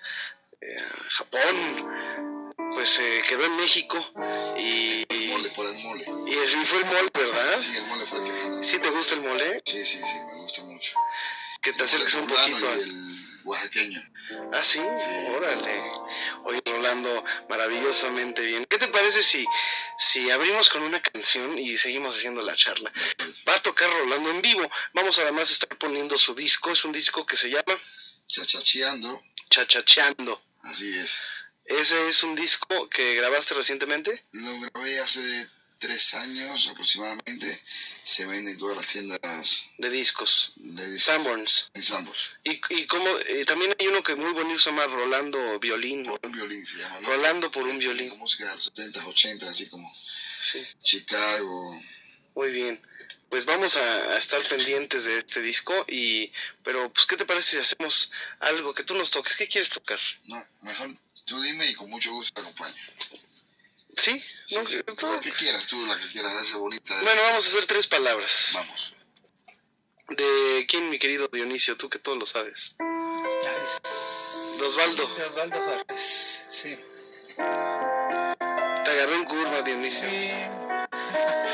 [0.60, 0.76] eh,
[1.08, 3.98] Japón, pues se eh, quedó en México
[4.56, 5.04] y...
[5.08, 6.04] El mole, por el mole.
[6.28, 7.58] Y así fue el mole, ¿verdad?
[7.58, 8.62] Sí, el mole fue el que ganó.
[8.62, 9.62] ¿Sí te gusta el mole?
[9.64, 10.96] Sí, sí, sí, me gusta mucho.
[11.60, 12.76] Que te acerques un poquito.
[12.76, 14.00] Y el oaxaqueño.
[14.52, 14.78] Ah, ¿sí?
[14.78, 15.88] sí, órale.
[16.44, 18.64] Oye, Rolando, maravillosamente bien.
[18.66, 19.46] ¿Qué te parece si,
[19.98, 22.92] si abrimos con una canción y seguimos haciendo la charla?
[23.48, 24.70] Va a tocar Rolando en vivo.
[24.92, 26.70] Vamos además a estar poniendo su disco.
[26.70, 27.78] Es un disco que se llama...
[28.26, 29.22] Chachacheando.
[29.48, 30.42] Chachacheando.
[30.62, 31.20] Así es.
[31.64, 34.24] ¿Ese es un disco que grabaste recientemente?
[34.32, 35.48] Lo grabé hace
[35.80, 37.60] tres años aproximadamente.
[38.04, 39.18] Se vende en todas las tiendas
[39.78, 40.52] de discos.
[40.56, 41.04] De discos.
[41.04, 41.70] Sanborns.
[41.74, 42.30] En Sanborns.
[42.44, 46.04] Y, y como eh, también hay uno que muy bonito se llama Rolando Violín.
[46.04, 47.00] Por un violín se llama.
[47.00, 47.08] ¿no?
[47.08, 48.16] Rolando por un violín.
[48.18, 49.92] Música de los 70, 80, así como
[50.38, 50.64] sí.
[50.82, 51.80] Chicago.
[52.34, 52.80] Muy bien.
[53.30, 56.32] Pues vamos a, a, estar pendientes de este disco y
[56.64, 59.36] pero pues qué te parece si hacemos algo que tú nos toques.
[59.36, 60.00] ¿Qué quieres tocar?
[60.24, 62.74] No, mejor tú dime y con mucho gusto te acompaño.
[63.96, 64.22] ¿Sí?
[64.46, 64.82] sí, no, sí.
[64.82, 66.94] Tú, la que quieras, tú la que quieras, esa bonita.
[67.02, 68.52] Bueno, vamos a hacer tres palabras.
[68.54, 68.92] Vamos.
[70.08, 71.76] ¿De quién, mi querido Dionisio?
[71.76, 72.76] Tú que todo lo sabes.
[72.78, 75.06] De Osvaldo.
[75.14, 76.76] De Osvaldo Juárez, sí.
[77.36, 80.10] Te agarré en curva, Dionisio.
[80.10, 80.30] Sí.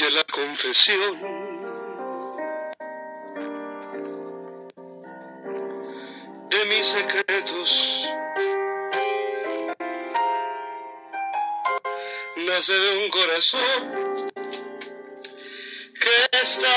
[0.00, 1.20] La confesión
[6.50, 8.08] de mis secretos.
[12.44, 14.24] nace de un corazón
[16.00, 16.76] que está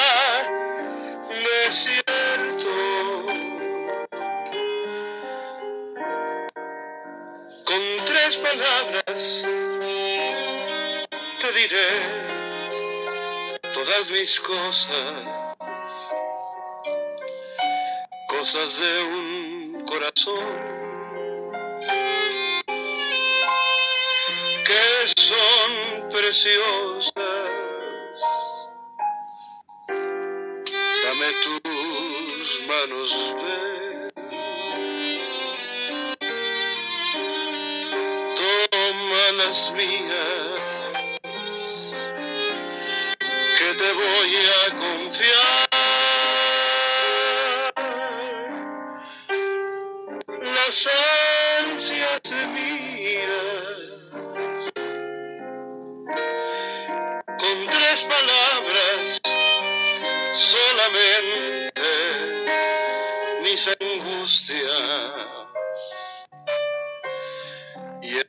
[1.65, 2.69] desierto.
[7.65, 9.43] Con tres palabras
[11.41, 12.36] te diré
[13.97, 15.23] todas mis cosas,
[18.27, 20.35] cosas de un corazón
[24.65, 27.13] que son preciosas.
[31.03, 34.09] Dame tus manos, ven.
[38.35, 39.96] Toma las mías,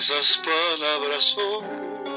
[0.00, 2.07] esas palabras son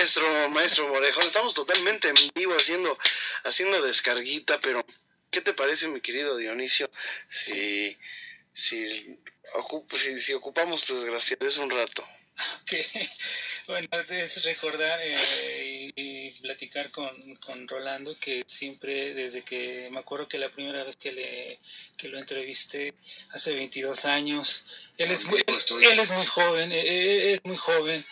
[0.00, 2.96] maestro, maestro Morejón, estamos totalmente en vivo haciendo,
[3.44, 4.82] haciendo descarguita, pero
[5.30, 6.90] ¿qué te parece, mi querido Dionisio,
[7.28, 7.96] si,
[8.54, 9.18] si,
[9.52, 12.02] ocup- si, si ocupamos tu desgraciadez un rato?
[12.62, 12.72] Ok,
[13.66, 20.00] bueno, es recordar eh, y, y platicar con, con Rolando que siempre, desde que me
[20.00, 21.60] acuerdo que la primera vez que, le,
[21.98, 22.94] que lo entrevisté
[23.32, 28.02] hace 22 años, él es muy, él es muy joven, eh, eh, es muy joven,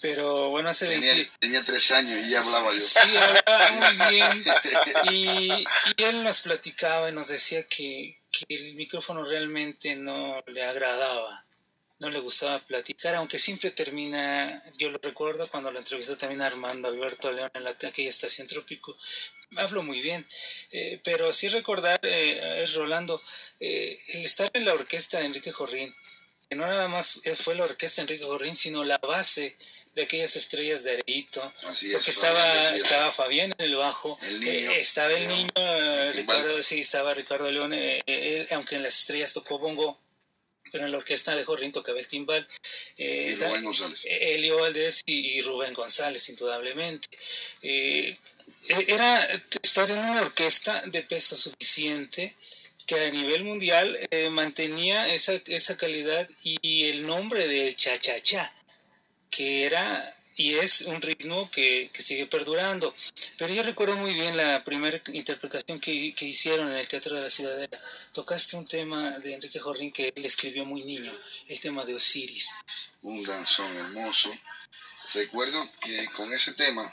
[0.00, 2.80] pero bueno, hace 20, Tenía, tenía tres años y ya hablaba yo.
[2.80, 4.44] Sí, hablaba muy bien.
[5.10, 5.50] Y,
[5.96, 11.46] y él nos platicaba y nos decía que, que el micrófono realmente no le agradaba,
[11.98, 16.88] no le gustaba platicar, aunque siempre termina, yo lo recuerdo cuando lo entrevistó también Armando
[16.88, 18.96] Alberto León en la, aquella estación Trópico,
[19.56, 20.26] hablo muy bien,
[20.72, 23.20] eh, pero sí recordar, eh, es Rolando,
[23.60, 25.94] eh, el estar en la orquesta de Enrique Jorrín,
[26.48, 29.56] que no nada más fue la orquesta de Enrique Jorrín, sino la base
[29.96, 32.76] de aquellas estrellas de Areito, Así es, porque Fabián estaba, García.
[32.76, 36.12] estaba Fabián en el bajo, El niño, eh, estaba el niño, eh, el.
[36.12, 39.98] Ricardo, sí, estaba Ricardo León, eh, él, aunque en las estrellas tocó bongo,
[40.70, 42.46] pero en la orquesta de Jorrín tocaba el timbal.
[42.98, 44.04] eh, Y Rubén González.
[44.08, 47.08] Elio Valdés y, y Rubén González, indudablemente.
[47.62, 48.16] Eh,
[48.68, 49.24] era
[49.62, 52.34] estar en una orquesta de peso suficiente
[52.86, 53.98] que a nivel mundial
[54.30, 58.52] mantenía esa, esa calidad y el nombre del cha-cha-cha,
[59.30, 62.94] que era y es un ritmo que, que, sigue perdurando.
[63.38, 67.22] Pero yo recuerdo muy bien la primera interpretación que, que, hicieron en el Teatro de
[67.22, 67.80] la Ciudadela.
[68.12, 71.12] Tocaste un tema de Enrique Jorrín que él escribió muy niño,
[71.48, 72.54] el tema de Osiris.
[73.00, 74.30] Un danzón hermoso.
[75.14, 76.84] Recuerdo que con ese tema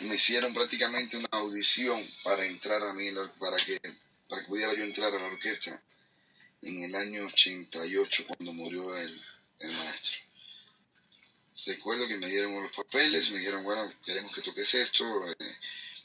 [0.00, 3.78] me hicieron prácticamente una audición para entrar a mí, para que,
[4.26, 5.82] para que pudiera yo entrar a la orquesta
[6.62, 9.22] en el año 88 cuando murió el,
[9.60, 10.27] el maestro
[11.68, 15.04] recuerdo que me dieron los papeles, me dijeron, bueno, queremos que toques esto.
[15.28, 15.56] Eh,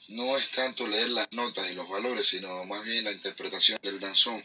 [0.09, 3.99] no es tanto leer las notas y los valores, sino más bien la interpretación del
[3.99, 4.43] danzón.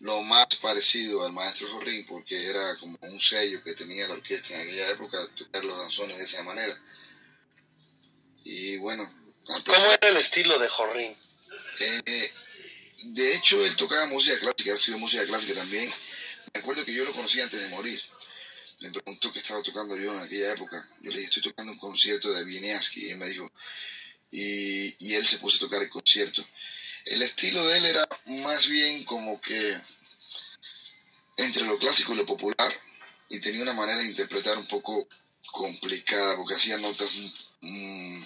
[0.00, 4.54] Lo más parecido al maestro Jorrín, porque era como un sello que tenía la orquesta
[4.54, 6.82] en aquella época, tocar los danzones de esa manera.
[8.44, 9.08] Y bueno.
[9.46, 11.16] ¿Cómo era el estilo de Jorrín?
[11.78, 12.32] Eh,
[13.04, 15.90] de hecho, él tocaba música clásica, él estudió música clásica también.
[16.52, 18.00] Me acuerdo que yo lo conocí antes de morir
[18.80, 20.88] me preguntó qué estaba tocando yo en aquella época.
[21.02, 23.06] Yo le dije, estoy tocando un concierto de Wieniawski.
[23.06, 23.50] Y él me dijo,
[24.30, 26.46] y, y, él se puso a tocar el concierto.
[27.06, 29.76] El estilo de él era más bien como que
[31.36, 32.80] entre lo clásico y lo popular,
[33.28, 35.08] y tenía una manera de interpretar un poco
[35.52, 37.08] complicada, porque hacía notas,
[37.60, 38.22] mmm,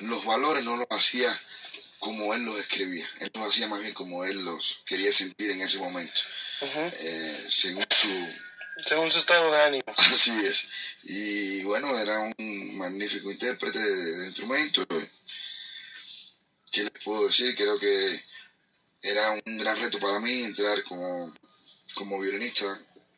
[0.00, 1.38] los valores no los hacía
[1.98, 5.60] como él los escribía, él los hacía más bien como él los quería sentir en
[5.60, 6.20] ese momento,
[6.62, 8.08] eh, según su
[8.84, 9.84] según su estado de ánimo.
[9.96, 10.68] Así es.
[11.04, 14.86] Y bueno, era un magnífico intérprete de, instrumento.
[16.70, 17.54] ¿Qué les puedo decir?
[17.56, 18.20] Creo que
[19.02, 21.34] era un gran reto para mí entrar como,
[21.94, 22.66] como violinista,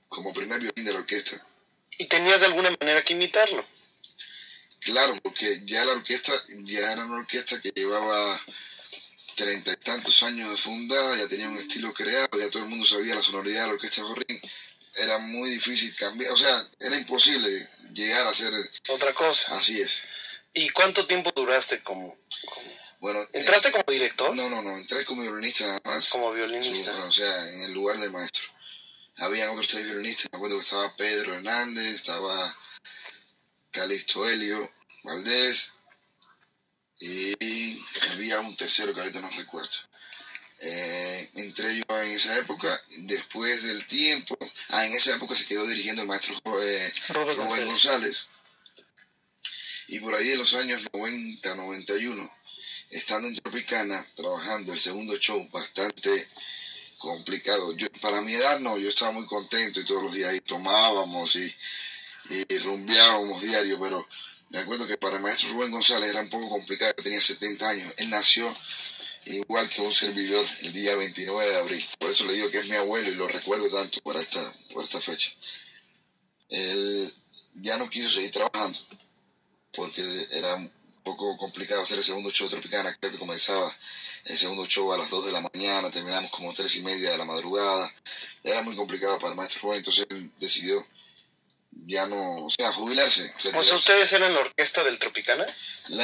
[0.08, 1.36] como primer violín de la orquesta.
[1.98, 3.64] ¿Y tenías de alguna manera que imitarlo?
[4.80, 6.32] Claro, porque ya la orquesta,
[6.64, 8.40] ya era una orquesta que llevaba
[9.36, 12.84] treinta y tantos años de fundada, ya tenía un estilo creado, ya todo el mundo
[12.84, 14.40] sabía la sonoridad de la orquesta de Jorrín
[14.96, 18.52] era muy difícil cambiar, o sea, era imposible llegar a hacer
[18.88, 19.56] otra cosa.
[19.56, 20.02] Así es.
[20.54, 22.14] ¿Y cuánto tiempo duraste como,
[23.00, 24.34] bueno, ¿Entraste como director?
[24.34, 26.10] No, no, no, entré como violinista nada más.
[26.10, 26.94] Como violinista.
[27.04, 28.44] o sea, en el lugar del maestro.
[29.18, 32.56] Habían otros tres violinistas, me acuerdo que estaba Pedro Hernández, estaba
[33.70, 34.72] Calixto Helio
[35.02, 35.72] Valdés
[37.00, 37.82] y
[38.12, 39.70] había un tercero que ahorita no recuerdo.
[40.64, 44.38] Eh, entré yo en esa época, después del tiempo,
[44.70, 48.28] ah, en esa época se quedó dirigiendo el maestro eh, Rubén González.
[49.88, 52.32] Y por ahí en los años 90, 91,
[52.90, 56.28] estando en Tropicana, trabajando el segundo show, bastante
[56.98, 57.76] complicado.
[57.76, 61.34] Yo, para mi edad no, yo estaba muy contento y todos los días ahí tomábamos
[61.34, 61.56] y,
[62.30, 64.06] y rumbeábamos diario, pero
[64.50, 67.94] me acuerdo que para el maestro Rubén González era un poco complicado, tenía 70 años.
[67.96, 68.54] Él nació
[69.26, 71.84] igual que un servidor el día 29 de abril.
[71.98, 74.40] Por eso le digo que es mi abuelo y lo recuerdo tanto por esta,
[74.72, 75.30] por esta fecha.
[76.48, 77.12] Él
[77.56, 78.78] ya no quiso seguir trabajando
[79.72, 80.02] porque
[80.32, 80.70] era un
[81.02, 82.94] poco complicado hacer el segundo show de Tropicana.
[83.00, 83.74] Creo que comenzaba
[84.26, 87.18] el segundo show a las 2 de la mañana, terminamos como 3 y media de
[87.18, 87.92] la madrugada.
[88.44, 90.84] Era muy complicado para el maestro Rubén, entonces él decidió
[91.86, 93.32] ya no, o sea, jubilarse.
[93.54, 95.46] O sea, ¿ustedes eran la orquesta del Tropicana?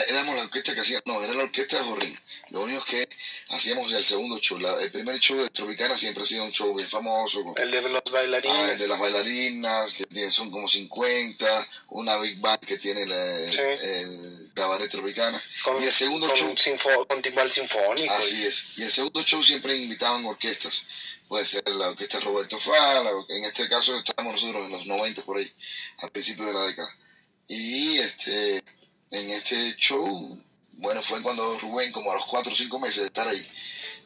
[0.08, 2.18] éramos la orquesta que hacía, no, era la orquesta de Jorrín.
[2.50, 3.06] Lo único que
[3.50, 4.58] hacíamos el segundo show.
[4.80, 7.44] el primer show de Tropicana siempre ha sido un show bien famoso.
[7.56, 8.56] el de los bailarines.
[8.56, 11.68] Ah, el de las bailarinas, que tienen, son como 50.
[11.90, 15.40] Una big band que tiene el cabaret Tropicana.
[15.62, 16.54] Con, y el segundo show.
[17.06, 18.14] con timbal sinfónico.
[18.14, 18.78] Así es.
[18.78, 20.86] Y el segundo show siempre invitaban orquestas.
[21.28, 25.36] Puede ser la orquesta Roberto Fala, en este caso estábamos nosotros en los 90 por
[25.36, 25.52] ahí,
[25.98, 26.96] al principio de la década.
[27.48, 28.56] Y este,
[29.10, 30.42] en este show
[30.78, 33.46] bueno, fue cuando Rubén, como a los cuatro o cinco meses de estar ahí,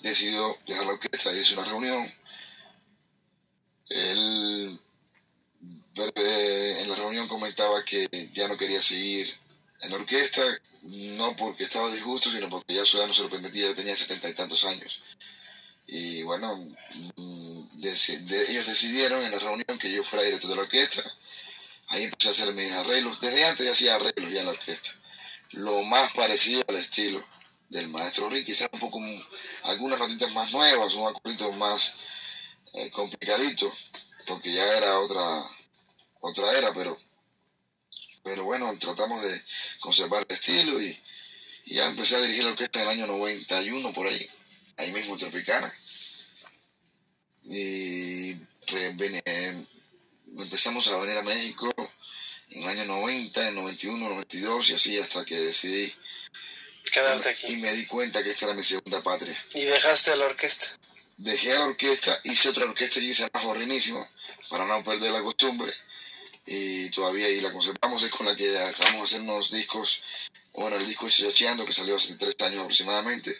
[0.00, 2.10] decidió dejar la orquesta y hizo una reunión.
[3.90, 4.80] Él
[5.94, 9.30] en la reunión comentaba que ya no quería seguir
[9.82, 10.42] en la orquesta,
[10.82, 13.94] no porque estaba disgusto, sino porque ya su edad no se lo permitía, ya tenía
[13.94, 15.02] setenta y tantos años.
[15.94, 16.56] Y bueno,
[17.16, 21.02] mm, ellos decidieron en la reunión que yo fuera director de la orquesta.
[21.88, 23.20] Ahí empecé a hacer mis arreglos.
[23.20, 25.02] Desde antes ya hacía arreglos ya en la orquesta
[25.52, 27.22] lo más parecido al estilo
[27.68, 29.00] del maestro Rick, quizás un poco
[29.64, 31.94] algunas notitas más nuevas, un acordito más
[32.74, 33.72] eh, complicadito,
[34.26, 35.42] porque ya era otra,
[36.20, 36.98] otra era, pero,
[38.22, 39.42] pero bueno, tratamos de
[39.80, 40.98] conservar el estilo y,
[41.64, 44.30] ya empecé a dirigir la orquesta en el año 91 por ahí,
[44.78, 45.72] ahí mismo en Tropicana.
[47.44, 48.30] Y
[48.68, 49.64] eh,
[50.38, 51.70] empezamos a venir a México
[52.50, 55.92] en el año 90, en 91, 92 y así hasta que decidí
[56.90, 57.54] quedarte aquí.
[57.54, 59.36] Y me di cuenta que esta era mi segunda patria.
[59.54, 60.66] ¿Y dejaste a la orquesta?
[61.16, 64.06] Dejé a la orquesta, hice otra orquesta y hice más horrinísimo
[64.48, 65.72] para no perder la costumbre.
[66.44, 70.00] y todavía ahí la conservamos, es con la que acabamos de hacer unos discos,
[70.54, 73.32] bueno, el disco Chacheando que salió hace tres años aproximadamente.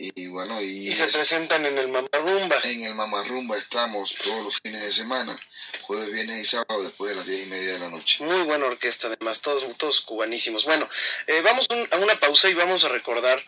[0.00, 2.56] Y bueno, y, Y se presentan en el Mamarrumba.
[2.62, 5.36] en el Mamarrumba estamos todos los fines de semana,
[5.82, 8.22] jueves, viernes y sábado, después de las diez y media de la noche.
[8.22, 10.66] Muy buena orquesta, además, todos, todos cubanísimos.
[10.66, 10.88] Bueno,
[11.26, 13.44] eh, vamos un- a una pausa y vamos a recordar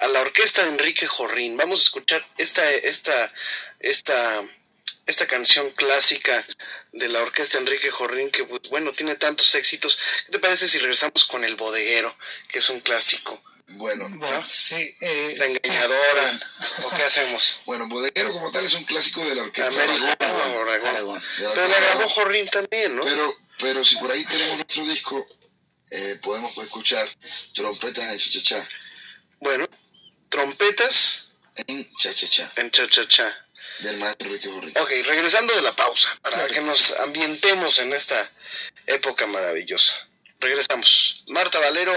[0.00, 1.56] a la orquesta de Enrique Jorrín.
[1.56, 3.32] Vamos a escuchar esta, esta,
[3.80, 4.44] esta,
[5.06, 6.46] esta canción clásica
[6.92, 9.98] de la orquesta Enrique Jorrín, que, pues, bueno, tiene tantos éxitos.
[10.26, 12.14] ¿Qué te parece si regresamos con El Bodeguero,
[12.50, 13.42] que es un clásico?
[13.70, 14.94] Bueno, Bueno, sí.
[15.00, 16.40] eh, La engañadora,
[16.84, 17.60] ¿o qué hacemos?
[17.66, 20.68] Bueno, Bodeguero como tal es un clásico de la orquesta América, Aragón.
[20.68, 20.88] Aragón.
[20.88, 21.22] Aragón.
[21.38, 22.08] De la Pero la orquesta grabó.
[22.08, 23.02] Jorrín también, ¿no?
[23.04, 25.26] Pero, pero si por ahí tenemos nuestro disco,
[25.90, 27.06] eh, podemos escuchar
[27.54, 28.68] trompetas en cha-cha-cha.
[29.40, 29.66] Bueno,
[30.30, 31.32] trompetas
[31.66, 33.46] En cha-cha-cha, en cha-cha-cha.
[33.80, 34.72] del maestro Enrique Jorrín.
[34.78, 38.30] Ok, regresando de la pausa, para que nos ambientemos en esta
[38.86, 40.07] época maravillosa.
[40.40, 41.24] Regresamos.
[41.28, 41.92] Marta Valero,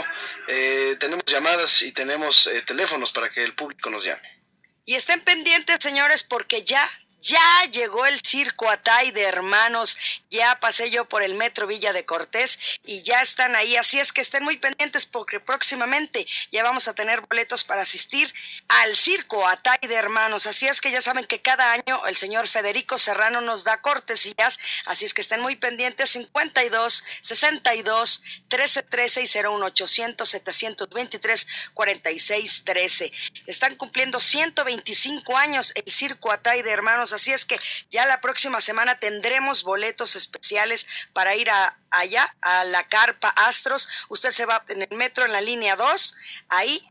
[0.48, 4.42] eh, tenemos llamadas y tenemos eh, teléfonos para que el público nos llame.
[4.86, 6.90] Y estén pendientes, señores, porque ya,
[7.22, 9.98] ya llegó el circo Atay de hermanos.
[10.30, 13.76] Ya pasé yo por el metro Villa de Cortés y ya están ahí.
[13.76, 18.34] Así es que estén muy pendientes porque próximamente ya vamos a tener boletos para asistir
[18.68, 20.48] al circo Atay de hermanos.
[20.48, 24.60] Así es que ya saben que cada año el señor Federico Serrano nos da cortesías.
[24.86, 26.12] Así es que estén muy pendientes.
[26.12, 33.12] 52 62 13 13 y 01 800 723 46 13.
[33.48, 37.60] Están cumpliendo 125 años el Circo Atay de Hermanos, así es que
[37.90, 43.88] ya la próxima semana tendremos boletos especiales para ir a, allá a la Carpa Astros.
[44.10, 46.16] Usted se va en el metro en la línea 2,
[46.50, 46.88] ahí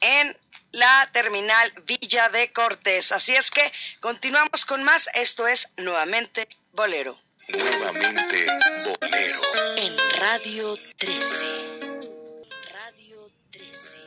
[0.00, 0.38] en
[0.72, 3.12] la terminal Villa de Cortés.
[3.12, 5.08] Así es que continuamos con más.
[5.14, 7.18] Esto es nuevamente Bolero.
[7.48, 8.46] Nuevamente
[8.84, 9.40] Bolero.
[9.76, 11.44] En Radio 13.
[12.72, 13.98] Radio 13.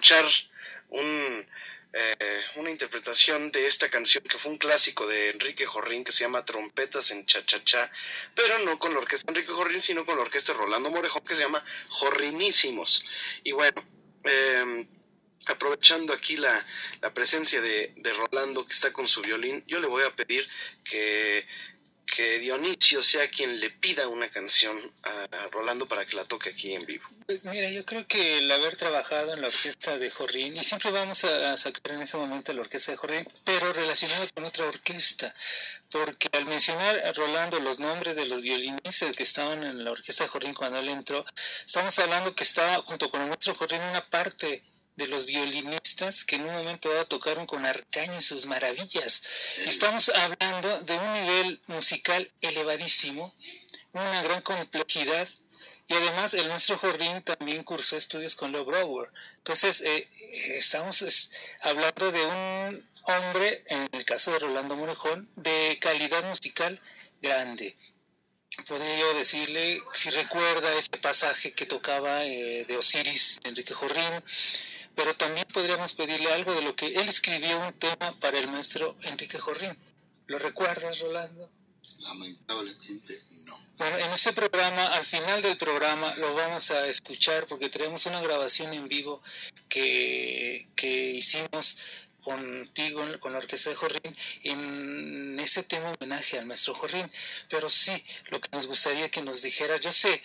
[0.00, 0.24] Escuchar
[1.92, 6.24] eh, una interpretación de esta canción que fue un clásico de Enrique Jorrín que se
[6.24, 7.92] llama Trompetas en Cha-Cha-Cha,
[8.34, 11.42] pero no con la orquesta Enrique Jorrín, sino con la orquesta Rolando Morejón que se
[11.42, 13.04] llama Jorrinísimos.
[13.44, 13.84] Y bueno,
[14.24, 14.86] eh,
[15.46, 16.66] aprovechando aquí la,
[17.02, 20.48] la presencia de, de Rolando que está con su violín, yo le voy a pedir
[20.82, 21.46] que
[22.10, 26.74] que Dionisio sea quien le pida una canción a Rolando para que la toque aquí
[26.74, 27.04] en vivo.
[27.26, 30.90] Pues mira, yo creo que el haber trabajado en la orquesta de Jorrín, y siempre
[30.90, 35.34] vamos a sacar en ese momento la orquesta de Jorrín, pero relacionado con otra orquesta,
[35.90, 40.24] porque al mencionar a Rolando los nombres de los violinistas que estaban en la orquesta
[40.24, 41.24] de Jorrín cuando él entró,
[41.64, 44.64] estamos hablando que estaba junto con el maestro Jorrín una parte
[45.00, 49.22] de los violinistas que en un momento dado tocaron con Arcaño y sus maravillas.
[49.66, 53.32] Estamos hablando de un nivel musical elevadísimo,
[53.94, 55.26] una gran complejidad
[55.88, 59.08] y además el maestro Jorrín también cursó estudios con Leo Brower.
[59.38, 60.06] Entonces, eh,
[60.54, 61.30] estamos
[61.62, 66.78] hablando de un hombre, en el caso de Rolando Morejón, de calidad musical
[67.22, 67.74] grande.
[68.68, 74.22] Podría yo decirle, si recuerda ese pasaje que tocaba eh, de Osiris, Enrique Jorrín,
[75.00, 78.98] pero también podríamos pedirle algo de lo que él escribió un tema para el maestro
[79.00, 79.74] Enrique Jorrín.
[80.26, 81.50] ¿Lo recuerdas, Rolando?
[82.00, 83.58] Lamentablemente no.
[83.78, 88.20] Bueno, en este programa, al final del programa, lo vamos a escuchar porque tenemos una
[88.20, 89.22] grabación en vivo
[89.70, 91.78] que, que hicimos
[92.22, 97.10] contigo, con la orquesta de Jorrín, en ese tema homenaje al maestro Jorrín.
[97.48, 100.20] Pero sí, lo que nos gustaría que nos dijeras, yo sé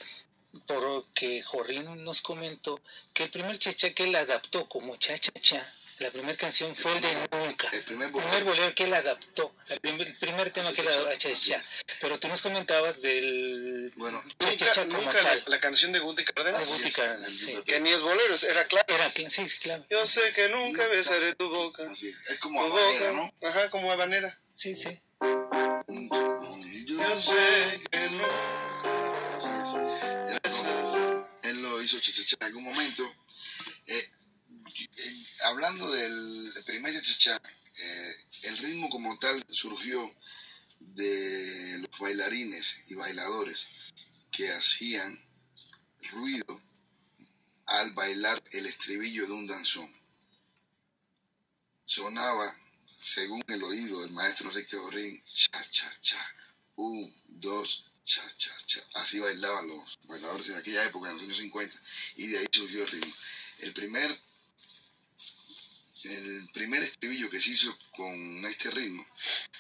[0.66, 2.82] porque Jorrín nos comentó
[3.14, 7.14] que el primer chacha que él adaptó como cha-cha-cha, la primera canción fue el de
[7.32, 7.70] Nunca.
[7.72, 11.62] El primer bolero, que él adaptó, el primer, tema que él adaptó, cha-cha.
[12.02, 15.44] Pero tú nos comentabas del bueno, como nunca tal.
[15.46, 16.60] La, la, canción de Guti Cárdenas.
[16.60, 17.56] De Guti Cárdenas, sí.
[17.66, 18.86] Que ni es bolero, era claro.
[18.94, 19.86] Era, sí, sí, claro.
[19.90, 21.84] Yo sé que nunca besaré tu boca.
[21.90, 23.34] Así es, es como habanera, ¿no?
[23.48, 24.38] Ajá, como habanera.
[24.54, 25.00] Sí, sí.
[26.88, 28.76] Yo sé que nunca.
[29.36, 30.25] Así es.
[30.46, 33.04] Él lo, hizo chichicha en algún momento.
[33.88, 34.12] Eh,
[34.78, 40.00] eh, hablando del primer chichicha, eh, el ritmo como tal surgió
[40.80, 43.68] de los bailarines y bailadores
[44.32, 45.20] que hacían
[46.12, 46.62] ruido
[47.66, 49.90] al bailar el estribillo de un danzón.
[51.84, 52.56] Sonaba,
[53.00, 56.36] según el oído del maestro Enrique Orín, cha, cha, cha,
[56.76, 58.80] un, dos, cha, cha, cha.
[58.96, 61.82] Así bailaban los bailadores de aquella época, en los años 50,
[62.16, 63.14] y de ahí surgió el ritmo.
[63.60, 64.22] El primer,
[66.04, 69.06] el primer estribillo que se hizo con este ritmo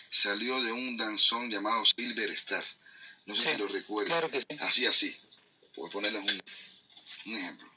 [0.09, 2.63] salió de un danzón llamado Silver Star.
[3.25, 4.07] No sé Sí, si lo recuerdan.
[4.11, 4.47] claro que sí.
[4.59, 5.17] Así, así.
[5.73, 6.41] Por ponerles un,
[7.25, 7.74] un ejemplo.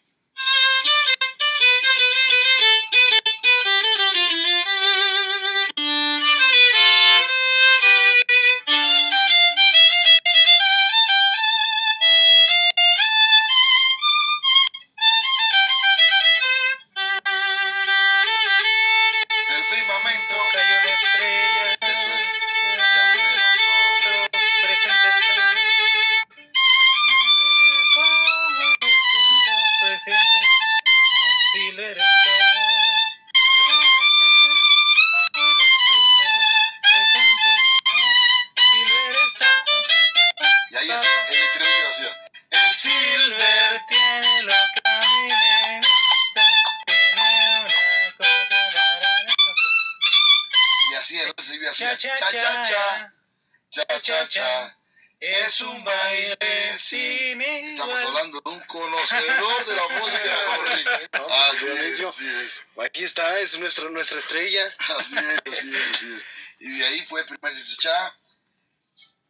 [63.79, 64.77] Nuestra, nuestra estrella.
[64.99, 66.27] Así es, así es, así es.
[66.61, 68.19] Y de ahí fue el primer chichachá.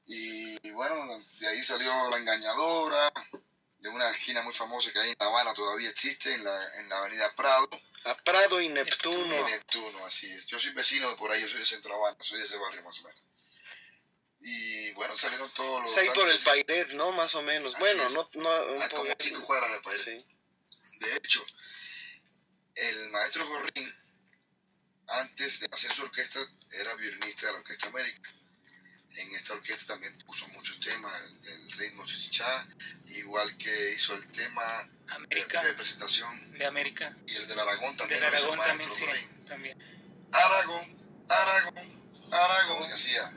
[0.06, 3.12] Y bueno, de ahí salió La Engañadora,
[3.78, 6.88] de una esquina muy famosa que hay en La Habana todavía existe, en la, en
[6.88, 7.68] la avenida Prado.
[8.04, 9.48] A Prado y Neptuno.
[9.48, 10.46] Y Neptuno, así es.
[10.46, 12.82] Yo soy vecino de por ahí, yo soy de Centro Habana, soy de ese barrio
[12.82, 13.22] más o menos.
[14.40, 15.90] Y bueno, salieron todos los...
[15.90, 17.12] Es ahí por el Pairet, ¿no?
[17.12, 17.74] Más o menos.
[17.74, 18.12] Así bueno, es.
[18.14, 20.04] no, no, Ah, como cinco cuadras de Pairet.
[20.04, 20.26] Sí.
[21.00, 21.44] De hecho,
[22.76, 23.94] el maestro Jorrín,
[25.08, 26.40] antes de hacer su orquesta,
[26.72, 28.30] era violinista de la Orquesta América.
[29.16, 32.66] En esta orquesta también puso muchos temas del, ritmo chichichá,
[33.06, 34.62] igual que hizo el tema
[35.08, 35.64] de, América.
[35.64, 37.16] de presentación De América.
[37.26, 38.20] y el del Aragón también.
[38.20, 39.46] Del Aragón también, maestro sí.
[39.48, 39.78] También.
[40.32, 43.32] Aragón, Aragón, Aragón, y hacía.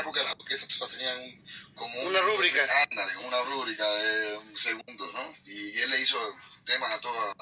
[0.00, 1.44] aquella época las orquestas tenían
[1.74, 2.60] como un, una rúbrica.
[3.26, 5.34] Una rúbrica de un segundo, ¿no?
[5.46, 6.18] Y, él le hizo
[6.64, 7.34] temas a todas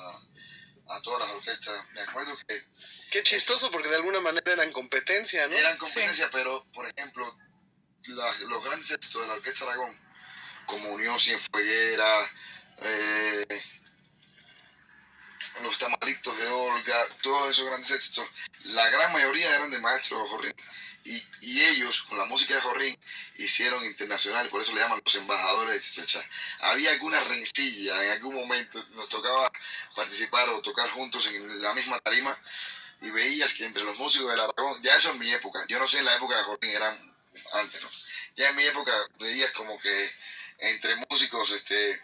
[0.91, 1.87] a todas las orquestas.
[1.93, 2.65] Me acuerdo que...
[3.11, 5.55] Qué chistoso, porque de alguna manera eran competencia, ¿no?
[5.55, 7.37] Eran competencia, pero, por ejemplo,
[8.07, 9.95] los grandes éxitos de la Orquesta Aragón,
[10.67, 12.07] como Unión Cienfueguera,
[12.81, 13.63] eh,
[15.63, 18.27] Los Tamalitos de Olga, todos esos grandes éxitos,
[18.65, 20.57] la gran mayoría eran de maestros jorrinos
[21.05, 22.99] y, ellos, con la música de Jorrín,
[23.37, 26.29] hicieron internacional, por eso le llaman los embajadores de Chachachá.
[26.61, 29.51] Había alguna rencilla, en algún momento nos tocaba
[29.95, 32.37] participar o tocar juntos en la misma tarima
[33.01, 35.87] y veías que entre los músicos del Aragón, ya eso en mi época, yo no
[35.87, 37.17] sé en la época de Jorrín, eran
[37.55, 37.89] antes, ¿no?
[38.37, 40.13] Ya en mi época veías como que
[40.59, 42.01] entre músicos, este,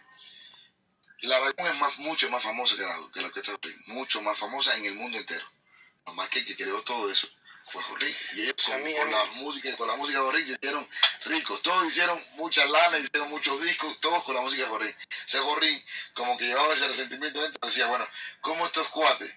[1.20, 4.38] la Aragón es más, mucho más famosa que la, que la Orquesta Jorrín, mucho más
[4.38, 5.46] famosa en el mundo entero.
[6.14, 7.28] Más que que creó todo eso
[7.64, 8.14] fue Jorrín.
[8.34, 10.88] Y ellos con, con la música, con la música de Jorrín se hicieron
[11.24, 11.62] ricos.
[11.62, 14.90] Todos hicieron muchas lanas, hicieron muchos discos, todos con la música de Jorrín.
[14.90, 18.06] O sea, Jorrín como que llevaba ese resentimiento dentro, decía, bueno,
[18.40, 19.34] ¿cómo estos cuates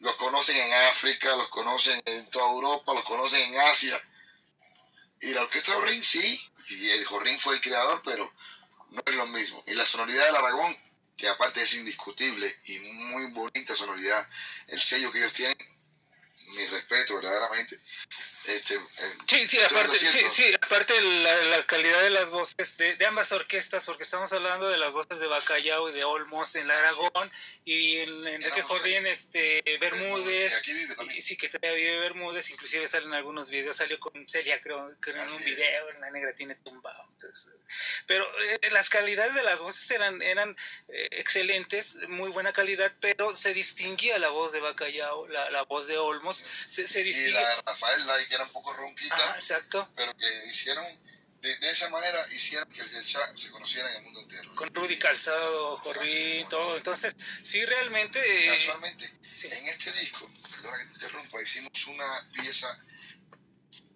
[0.00, 4.00] los conocen en África, los conocen en toda Europa, los conocen en Asia?
[5.20, 8.32] Y la orquesta de Jorrín sí, y el Jorrín fue el creador, pero
[8.88, 9.62] no es lo mismo.
[9.66, 10.76] Y la sonoridad del Aragón,
[11.16, 14.26] que aparte es indiscutible y muy bonita sonoridad,
[14.66, 15.56] el sello que ellos tienen,
[16.54, 17.80] mi respeto verdaderamente.
[18.46, 18.78] Este, eh,
[19.26, 23.32] Sí, sí, aparte, sí, sí, aparte la, la calidad de las voces de, de ambas
[23.32, 27.30] orquestas, porque estamos hablando de las voces de Bacallao y de Olmos en la Aragón
[27.64, 32.88] y en Enrique Jordín, este, Bermúdez, aquí vive y sí que todavía vive Bermúdez, inclusive
[32.88, 35.56] salen algunos videos, salió con Celia creo, creo en un Así es.
[35.56, 37.04] video, en la negra tiene tumbado.
[37.12, 37.52] entonces,
[38.06, 40.56] pero eh, las calidades de las voces eran, eran
[40.88, 45.86] eh, excelentes, muy buena calidad, pero se distinguía la voz de Bacallao, la, la voz
[45.86, 47.32] de Olmos, se, se y distingue.
[47.40, 49.92] la de Rafael Lai, que era un poco ronquita, Ajá, exacto.
[49.94, 50.86] pero que hicieron,
[51.42, 54.54] de, de esa manera, hicieron que el Chá se conociera en el mundo entero.
[54.54, 56.78] con Rudy Calzado, Jorrín, todo.
[56.78, 57.14] Entonces,
[57.44, 58.18] sí, realmente.
[58.46, 59.04] Casualmente,
[59.42, 62.82] en este disco, perdona que te interrumpa, hicimos una pieza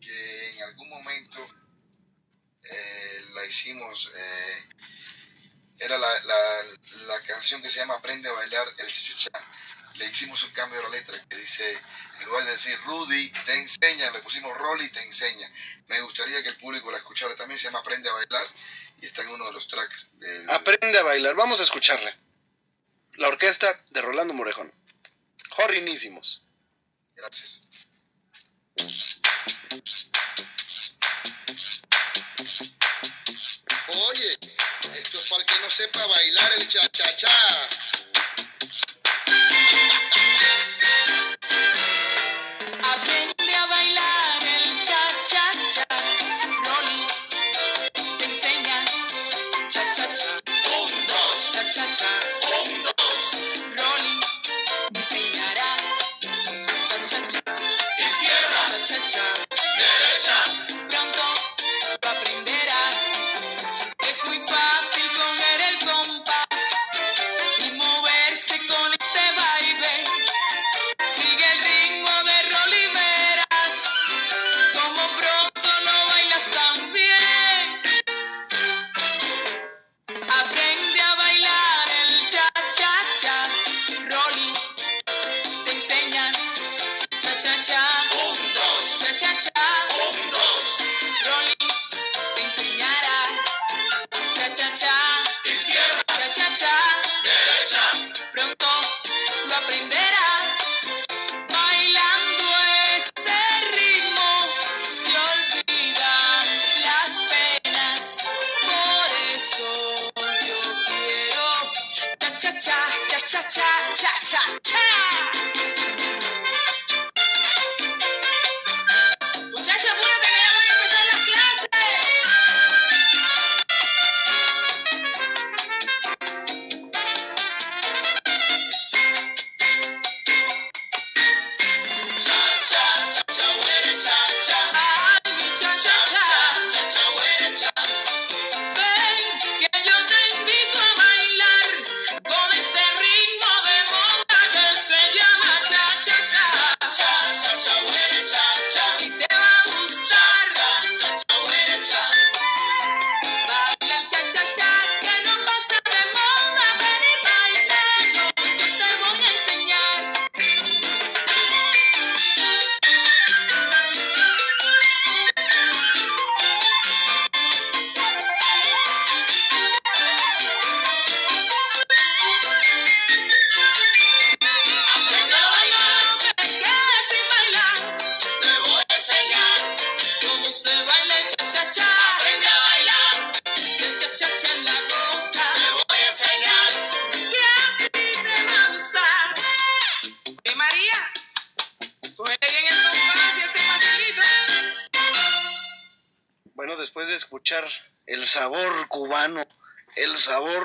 [0.03, 1.39] que en algún momento
[2.63, 4.69] eh, la hicimos, eh,
[5.79, 6.63] era la, la,
[7.07, 9.31] la canción que se llama Aprende a bailar el chichichá.
[9.98, 11.78] Le hicimos un cambio de la letra que dice,
[12.20, 15.51] en lugar de decir Rudy te enseña, le pusimos Rolly te enseña.
[15.86, 17.35] Me gustaría que el público la escuchara.
[17.35, 18.47] También se llama Aprende a bailar
[19.01, 21.35] y está en uno de los tracks del, Aprende a bailar.
[21.35, 22.14] Vamos a escucharle.
[23.14, 24.73] La orquesta de Rolando Morejón.
[25.51, 26.44] Jorrinísimos.
[27.14, 27.62] Gracias.
[33.89, 34.32] Oye,
[34.94, 38.06] esto es para el que no sepa bailar el cha-cha-cha.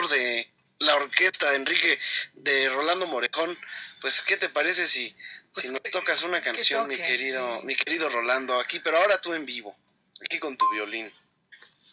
[0.07, 1.99] De la orquesta de Enrique,
[2.33, 3.57] de Rolando Morejón,
[4.01, 5.15] pues ¿qué te parece si,
[5.51, 7.65] si nos tocas una canción, mi toques, querido, sí.
[7.65, 9.77] mi querido Rolando, aquí, pero ahora tú en vivo,
[10.23, 11.13] aquí con tu violín.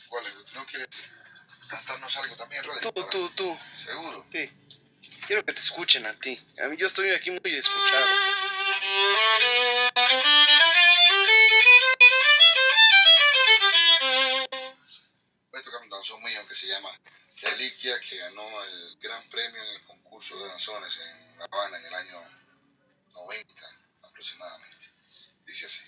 [0.08, 0.54] ¿Cuál es?
[0.54, 1.04] ¿No quieres
[1.68, 2.92] cantarnos algo también, Rodrigo?
[2.92, 3.58] Tú, tú, tú.
[3.76, 4.26] ¿Seguro?
[4.32, 4.50] Sí.
[5.26, 6.40] Quiero que te escuchen a ti.
[6.64, 8.06] A mí yo estoy aquí muy escuchado.
[15.50, 16.88] Voy a tocar un danzón mío que se llama
[17.40, 21.86] Reliquia, que ganó el gran premio en el concurso de danzones en La Habana en
[21.86, 22.22] el año
[23.12, 23.64] 90
[24.02, 24.92] aproximadamente.
[25.46, 25.82] Dice así.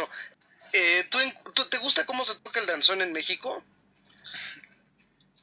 [0.00, 0.08] Maestro.
[0.72, 3.64] Eh, ¿tú, ¿Te gusta cómo se toca el danzón en México?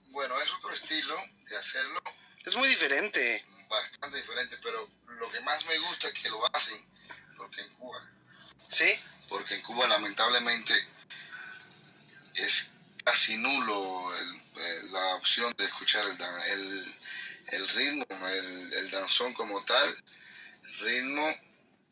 [0.09, 1.15] Bueno, es otro estilo
[1.49, 2.01] de hacerlo,
[2.45, 3.45] Es muy diferente.
[3.69, 6.85] bastante diferente, pero lo que más me gusta es que lo hacen,
[7.37, 8.05] porque en Cuba,
[8.67, 8.91] ¿Sí?
[9.29, 10.73] porque en Cuba lamentablemente
[12.35, 12.69] es
[13.05, 16.17] casi nulo el- el- la opción de escuchar el,
[16.51, 16.95] el,
[17.53, 19.95] el ritmo, el, el danzón como tal,
[20.81, 21.33] ritmo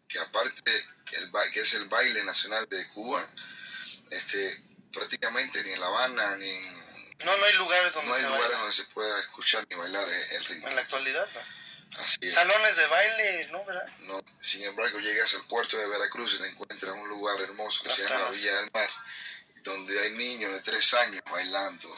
[0.09, 0.71] que aparte
[1.17, 3.25] el, ba- que es el baile nacional de Cuba,
[4.11, 4.63] este,
[4.93, 6.79] prácticamente ni en La Habana ni en
[7.25, 8.59] No, no hay lugares donde no hay se lugares baila.
[8.59, 10.67] donde se pueda escuchar ni bailar el, ritmo.
[10.67, 11.59] En la actualidad, ¿no?
[12.03, 12.29] Así.
[12.29, 13.65] Salones de baile, ¿no?
[13.65, 13.87] ¿Verdad?
[14.01, 17.89] No, sin embargo, llegas al puerto de Veracruz y te encuentras un lugar hermoso que
[17.89, 18.29] Las se llama.
[18.29, 18.89] Villa del Mar,
[19.63, 21.89] donde hay niños de tres años bailando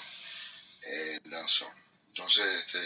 [0.83, 1.71] eh, el danzón.
[2.07, 2.79] Entonces, este,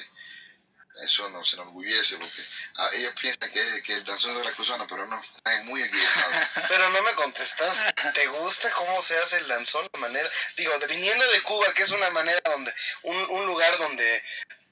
[1.04, 2.42] eso nos enorgullece porque
[2.78, 6.48] ah, ellos piensan que, que el danzón es veracruzano, pero no, están muy equivocados.
[6.70, 7.84] Pero no me contestas.
[8.14, 9.88] ¿Te gusta cómo se hace el danzón?
[9.92, 12.74] De manera, digo, viniendo de Cuba, que es una manera donde,
[13.04, 14.24] un, un lugar donde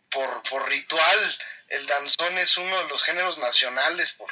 [0.10, 1.38] por, por ritual
[1.74, 4.30] el danzón es uno de los géneros nacionales por,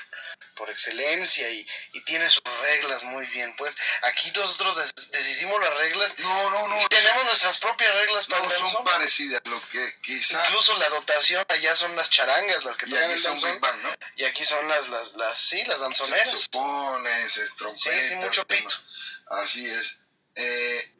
[0.55, 3.55] por excelencia y, y tiene sus reglas muy bien.
[3.57, 6.17] Pues aquí nosotros des- deshicimos las reglas.
[6.19, 6.81] No, no, no.
[6.81, 10.45] Y tenemos nuestras propias reglas para No el son parecidas, lo que quizá...
[10.47, 13.83] Incluso la dotación allá son las charangas las que Y tocan aquí el son danzón.
[13.83, 13.89] ¿no?
[14.17, 16.29] Y aquí son las, las, las, sí, las danzoneras.
[16.29, 17.81] Saxofones, trompetas.
[17.81, 18.75] Sí, sí, mucho pito.
[19.43, 19.97] Así es.
[20.35, 20.91] Eh,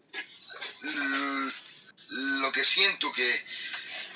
[2.09, 3.45] lo que siento que,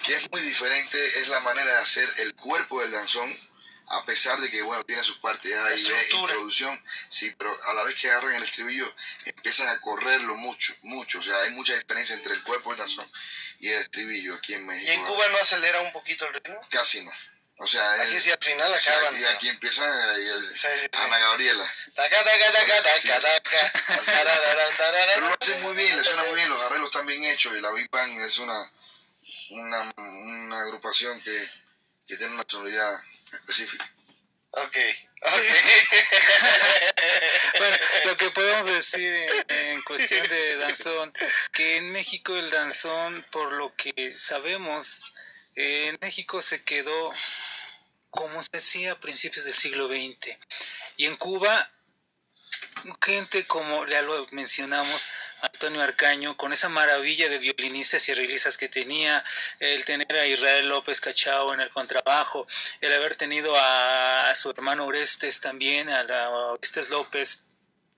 [0.05, 3.37] que es muy diferente es la manera de hacer el cuerpo del danzón,
[3.89, 7.73] a pesar de que, bueno, tiene sus partes A y B, introducción, sí, pero a
[7.73, 8.91] la vez que agarran el estribillo,
[9.25, 11.19] empiezan a correrlo mucho, mucho.
[11.19, 13.11] O sea, hay mucha diferencia entre el cuerpo del danzón
[13.59, 14.91] y el estribillo aquí en México.
[14.91, 16.59] Y en Cuba no acelera un poquito el ritmo.
[16.69, 17.11] Casi no.
[17.57, 19.13] O sea, Aquí es- sí al final sí, acaban.
[19.13, 21.73] aquí, pero- aquí empiezan eh, Ana Gabriela.
[21.95, 23.71] Taca, taca, taca, taca, taca.
[25.15, 27.61] Pero lo hacen muy bien, le suena muy bien, los arreglos están bien hechos y
[27.61, 28.69] la Big Bang es una,
[29.49, 31.49] una, una agrupación que,
[32.07, 32.93] que tiene una sonoridad
[33.31, 33.91] específica.
[34.51, 34.77] Ok,
[35.21, 35.33] ok.
[37.57, 41.13] Bueno, lo que podemos decir en, en cuestión de danzón,
[41.53, 45.13] que en México el danzón, por lo que sabemos,
[45.55, 47.13] eh, en México se quedó
[48.09, 50.37] como se hacía a principios del siglo XX.
[50.97, 51.71] Y en Cuba
[53.01, 55.09] gente como ya lo mencionamos,
[55.45, 59.23] Antonio Arcaño, con esa maravilla de violinistas y arreglistas que tenía,
[59.59, 62.45] el tener a Israel López Cachao en el contrabajo,
[62.81, 67.43] el haber tenido a, a su hermano Orestes también, a, la- a Orestes López,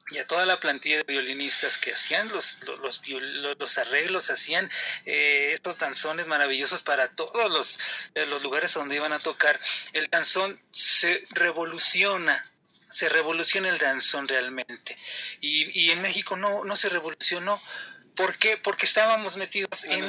[0.10, 4.30] y a toda la plantilla de violinistas que hacían los, los, los los- los arreglos,
[4.30, 4.72] hacían
[5.06, 7.80] eh, estos danzones maravillosos para todos los,
[8.16, 9.60] eh, los lugares donde iban a tocar.
[9.92, 12.42] El danzón se revoluciona,
[12.90, 14.96] se revoluciona el danzón realmente.
[15.42, 17.62] Y, y en México no, no se revolucionó.
[18.16, 18.58] ¿Por qué?
[18.58, 20.04] Porque estábamos metidos En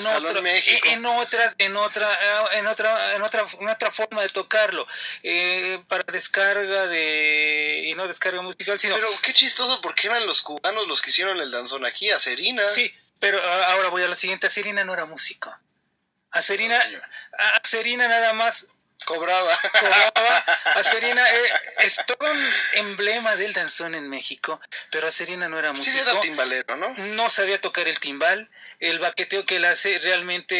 [1.05, 4.87] otro- otras, en otra, en otra, en otra, en otra forma de tocarlo,
[5.23, 10.41] eh, para descarga de y no descarga musical, sino Pero qué chistoso, porque eran los
[10.41, 12.67] cubanos los que hicieron el danzón aquí, a Serina.
[12.71, 12.91] Sí,
[13.21, 14.47] pero a- ahora voy a lo siguiente.
[14.47, 15.55] Acerina no era músico.
[16.31, 16.83] Acerina,
[17.39, 18.69] a- Acerina nada más
[19.05, 19.59] cobraba.
[19.73, 20.39] cobraba.
[20.77, 24.61] Acerina eh, es todo un emblema del danzón en México,
[24.91, 25.93] pero Acerina no era músico.
[25.93, 26.95] Sí, era timbalero, ¿no?
[26.99, 28.51] No sabía tocar el timbal.
[28.81, 30.55] El baqueteo que él hace realmente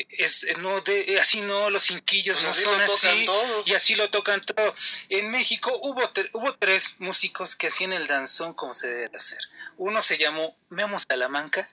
[0.00, 3.66] eh, es no de, así no los cinquillos Pues no así son así todos.
[3.66, 4.74] y así lo tocan todo.
[5.08, 9.38] En México hubo hubo tres músicos que hacían el danzón como se debe de hacer.
[9.78, 11.66] Uno se llamó Memo Salamanca,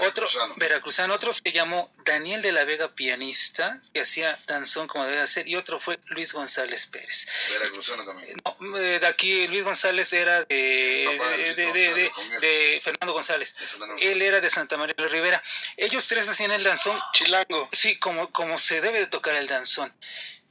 [0.00, 0.26] otro
[0.56, 5.22] veracruzano, otro se llamó Daniel de la Vega pianista que hacía danzón como debe de
[5.22, 7.26] hacer y otro fue Luis González Pérez.
[7.50, 8.36] Veracruzano también.
[8.44, 13.54] No, eh, de aquí Luis González era de, de de, de- Fernando González.
[14.00, 15.42] Él era de Santa María de la Rivera.
[15.76, 16.98] Ellos tres hacían el danzón.
[17.12, 17.68] Chilango.
[17.72, 19.92] Sí, como, como se debe de tocar el danzón.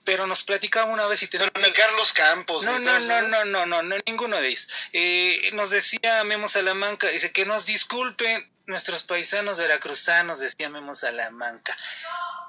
[0.06, 1.52] Pero nos platicaba una vez y tenemos...
[1.53, 2.64] Pero ni Carlos Campos.
[2.64, 4.68] No, no, no, no, no, no, no, ninguno de ellos.
[4.94, 11.75] Eh, nos decía Memo Salamanca, dice que nos disculpen nuestros paisanos veracruzanos, decía Memo Salamanca.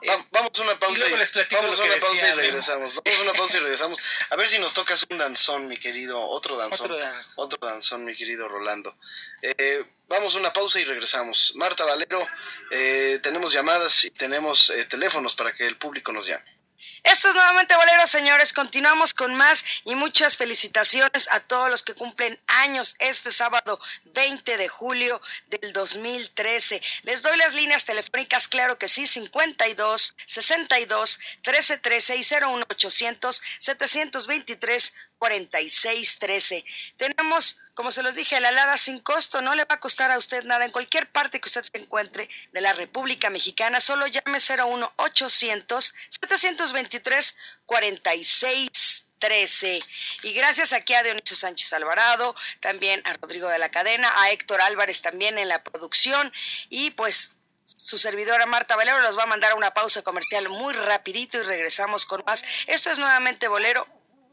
[0.09, 0.97] Va- Vamos a una pausa.
[0.97, 3.01] Y luego les vamos a una pausa decía y regresamos.
[3.05, 3.99] Vamos a una pausa y regresamos.
[4.31, 6.19] A ver si nos tocas un danzón, mi querido.
[6.21, 6.87] Otro danzón.
[6.87, 7.45] Otro danzón.
[7.45, 8.97] Otro danzón, mi querido Rolando.
[9.43, 11.53] Eh, vamos a una pausa y regresamos.
[11.57, 12.27] Marta Valero,
[12.71, 16.60] eh, tenemos llamadas y tenemos eh, teléfonos para que el público nos llame.
[17.03, 18.53] Esto es nuevamente Bolero, señores.
[18.53, 24.59] Continuamos con más y muchas felicitaciones a todos los que cumplen años este sábado 20
[24.59, 26.83] de julio del 2013.
[27.03, 33.43] Les doy las líneas telefónicas, claro que sí, 52 62 13 13 y 01 800
[33.59, 36.65] 723 46 13.
[36.97, 40.19] Tenemos, como se los dije, la helada sin costo, no le va a costar a
[40.19, 44.37] usted nada en cualquier parte que usted se encuentre de la República Mexicana, solo llame
[44.37, 49.83] 01 800 723 46 13.
[50.25, 54.61] Y gracias aquí a Dionisio Sánchez Alvarado, también a Rodrigo de la Cadena, a Héctor
[54.61, 56.31] Álvarez también en la producción
[56.69, 57.33] y pues
[57.63, 61.45] su servidora Marta Valero los va a mandar a una pausa comercial muy rapidito y
[61.45, 62.45] regresamos con más.
[62.67, 63.87] Esto es nuevamente Bolero.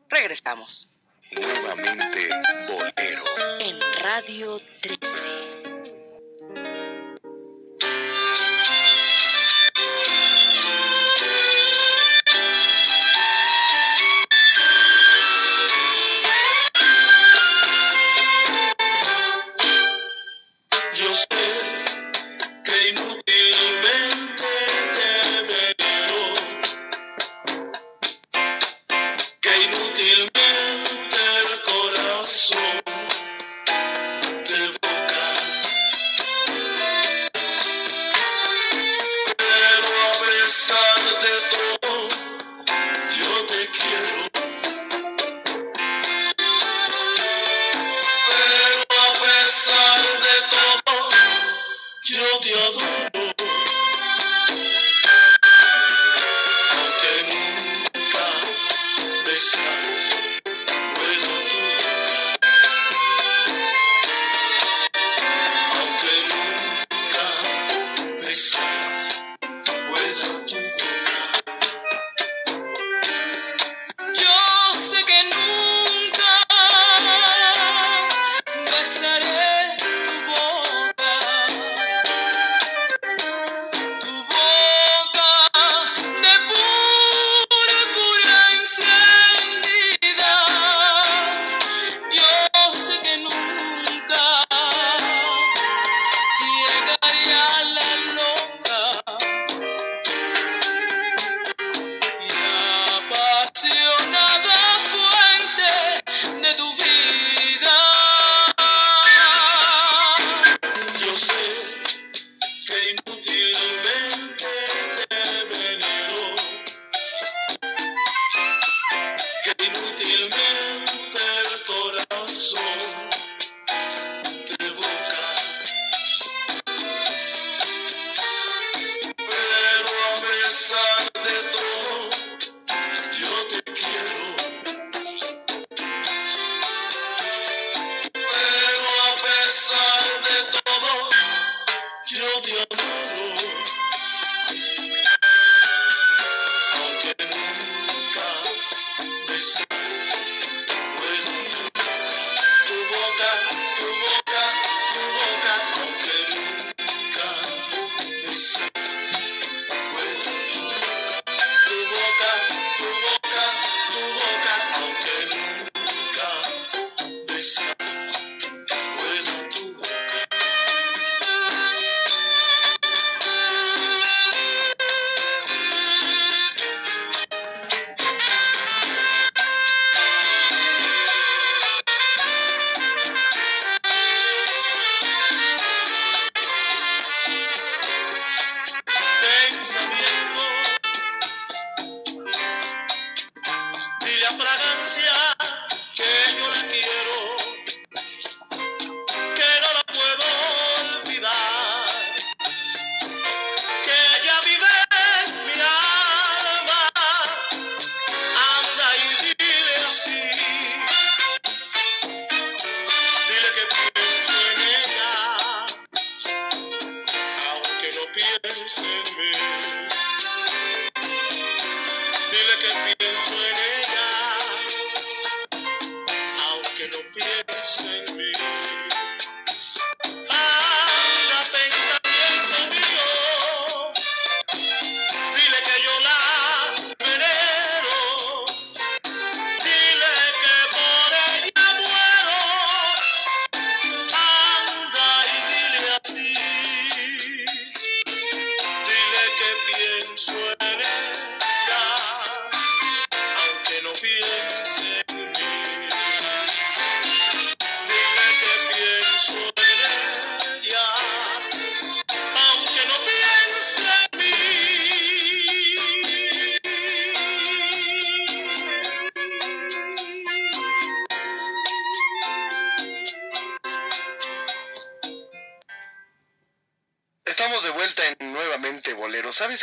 [0.09, 0.89] Regresamos.
[1.35, 2.29] Nuevamente
[2.67, 3.23] Bolero.
[3.59, 5.76] En Radio 13.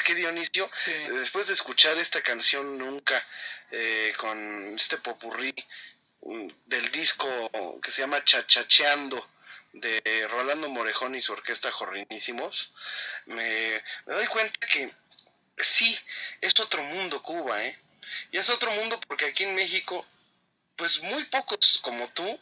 [0.04, 0.70] Qué, Dionisio?
[1.08, 3.26] Después de escuchar esta canción Nunca
[3.70, 5.54] eh, con este popurrí
[6.20, 7.28] mm, del disco
[7.82, 9.26] que se llama Chachacheando
[9.72, 12.72] de Rolando Morejón y su orquesta Jorrinísimos,
[13.26, 14.92] me, me doy cuenta que
[15.56, 15.98] sí,
[16.40, 17.76] es otro mundo Cuba, ¿eh?
[18.30, 20.06] Y es otro mundo porque aquí en México,
[20.76, 22.40] pues muy pocos como tú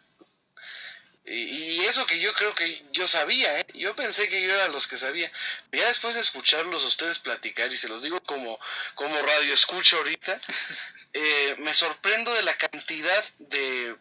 [1.24, 3.66] y, eso que yo creo que yo sabía, ¿eh?
[3.74, 5.30] Yo pensé que yo era los que sabía.
[5.70, 8.58] Pero ya después de escucharlos a ustedes platicar, y se los digo como,
[8.94, 10.40] como radio escucho ahorita,
[11.12, 13.96] eh, me sorprendo de la cantidad de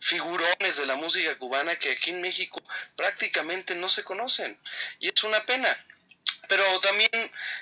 [0.00, 2.60] figurones de la música cubana que aquí en México
[2.96, 4.58] prácticamente no se conocen.
[4.98, 5.76] Y es una pena.
[6.48, 7.10] Pero también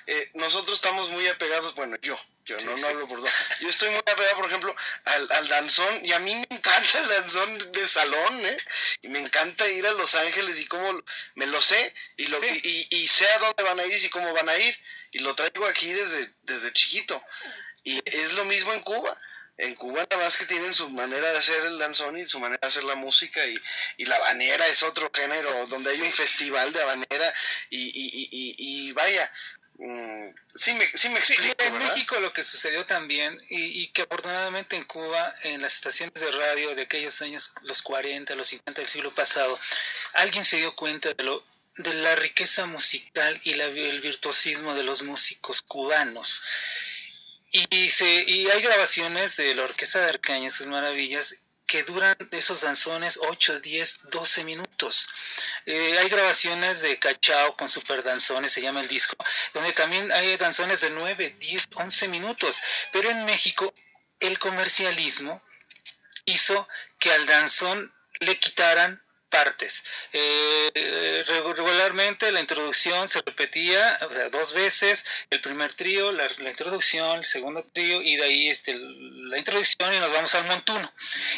[0.06, 3.30] eh, nosotros estamos muy apegados, bueno, yo, yo no, no hablo por dos.
[3.60, 4.74] Yo estoy muy apegado, por ejemplo,
[5.04, 8.56] al, al danzón, y a mí me encanta el danzón de salón, ¿eh?
[9.02, 11.02] Y me encanta ir a Los Ángeles y cómo
[11.34, 12.60] me lo sé, y, lo, y,
[12.90, 14.78] y- y sé a dónde van a ir y cómo van a ir,
[15.12, 17.20] y lo traigo aquí desde, desde chiquito.
[17.84, 19.18] Y es lo mismo en Cuba.
[19.58, 22.58] En Cuba nada más que tienen su manera de hacer el danzón y su manera
[22.60, 23.58] de hacer la música y,
[23.96, 27.32] y la habanera es otro género donde hay un festival de habanera
[27.70, 29.32] y, y, y, y- y vaya,
[29.78, 31.88] mm, sí me, sí me explico, en ¿verdad?
[31.94, 36.30] México lo que sucedió también, y, y que afortunadamente en Cuba, en las estaciones de
[36.30, 39.58] radio de aquellos años, los 40, los 50 del siglo pasado,
[40.14, 41.44] alguien se dio cuenta de lo
[41.78, 46.42] de la riqueza musical y la- el virtuosismo de los músicos cubanos.
[47.50, 51.36] Y, se, y hay grabaciones de la Orquesta de Arcaña, sus maravillas,
[51.66, 55.08] que duran esos danzones 8, 10, 12 minutos.
[55.66, 59.16] Eh, hay grabaciones de Cachao con super danzones, se llama el disco,
[59.52, 62.62] donde también hay danzones de 9, 10, 11 minutos.
[62.92, 63.74] Pero en México
[64.20, 65.42] el comercialismo
[66.24, 66.68] hizo
[66.98, 69.02] que al danzón le quitaran
[69.36, 69.84] partes.
[70.12, 76.50] Eh, regularmente la introducción se repetía o sea, dos veces, el primer trío, la, la
[76.50, 80.90] introducción, el segundo trío y de ahí este, la introducción y nos vamos al montuno.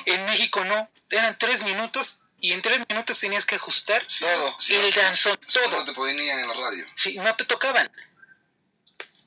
[0.07, 4.95] En México no, eran tres minutos y en tres minutos tenías que ajustar todo, el
[4.95, 5.79] danzón, todo.
[5.79, 6.85] No te ponían en la radio.
[6.95, 7.91] Sí, no te tocaban.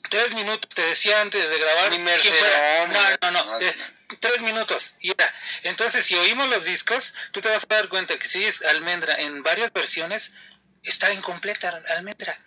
[0.09, 1.91] Tres minutos, te decía antes de grabar.
[1.91, 3.59] Ni No, no, no.
[3.59, 3.75] eh,
[4.19, 4.95] tres minutos.
[5.01, 5.13] Y.
[5.63, 9.15] Entonces, si oímos los discos, tú te vas a dar cuenta que si es Almendra
[9.15, 10.33] en varias versiones,
[10.83, 12.37] está incompleta Almendra.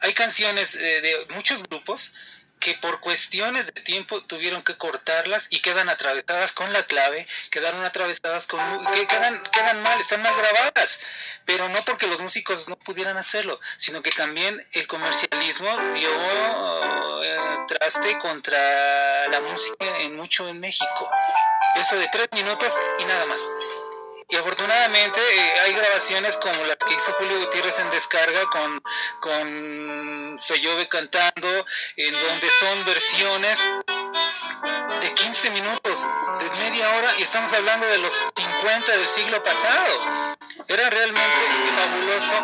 [0.00, 2.14] Hay canciones eh, de muchos grupos
[2.62, 7.84] que por cuestiones de tiempo tuvieron que cortarlas y quedan atravesadas con la clave, quedaron
[7.84, 8.60] atravesadas con
[8.94, 11.00] que quedan quedan mal, están mal grabadas,
[11.44, 17.11] pero no porque los músicos no pudieran hacerlo, sino que también el comercialismo dio
[17.66, 21.10] traste contra la música en mucho en México.
[21.76, 23.40] Eso de tres minutos y nada más.
[24.32, 28.82] Y afortunadamente eh, hay grabaciones como las que hizo Julio Gutiérrez en descarga con,
[29.20, 33.60] con Feyove cantando, en donde son versiones
[35.02, 40.36] de 15 minutos, de media hora, y estamos hablando de los 50 del siglo pasado.
[40.66, 41.36] Era realmente
[41.76, 42.40] fabuloso,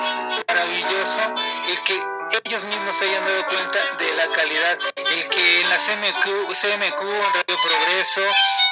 [0.47, 1.21] maravilloso,
[1.69, 5.77] el que ellos mismos se hayan dado cuenta de la calidad, el que en la
[5.77, 8.23] CMQ, CMQ en Radio Progreso,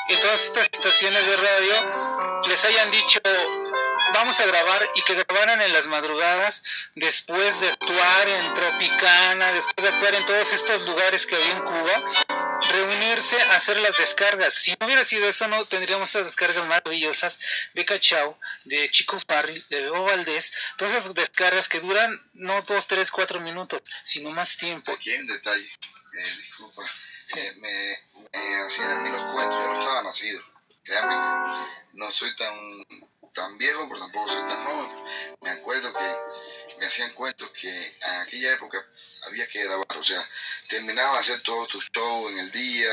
[0.09, 3.21] en todas estas estaciones de radio, les hayan dicho
[4.13, 6.63] vamos a grabar y que grabaran en las madrugadas
[6.95, 11.63] después de actuar en Tropicana, después de actuar en todos estos lugares que había en
[11.63, 12.05] Cuba,
[12.71, 14.55] reunirse a hacer las descargas.
[14.55, 17.39] Si no hubiera sido eso, no tendríamos esas descargas maravillosas
[17.75, 22.87] de Cachao, de Chico Farril, de Bebo Valdés, todas esas descargas que duran no dos,
[22.87, 24.93] tres, cuatro minutos, sino más tiempo.
[24.93, 26.83] Aquí hay un detalle, eh, disculpa,
[27.37, 27.99] eh, me,
[28.33, 30.43] me hacían a mí los cuentos, yo no estaba nacido,
[30.85, 31.15] créanme
[31.97, 32.55] no soy tan,
[33.37, 35.05] tan viejo, pero tampoco soy tan joven.
[35.43, 38.85] Me acuerdo que me hacían cuentos que en aquella época
[39.27, 40.27] había que grabar, o sea,
[40.69, 42.93] terminabas de hacer todos tus shows en el día,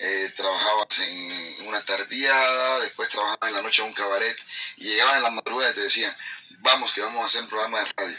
[0.00, 4.36] eh, trabajabas en una tardeada, después trabajabas en la noche en un cabaret
[4.76, 6.14] y llegabas en la madrugada y te decían,
[6.58, 8.18] vamos que vamos a hacer un programa de radio.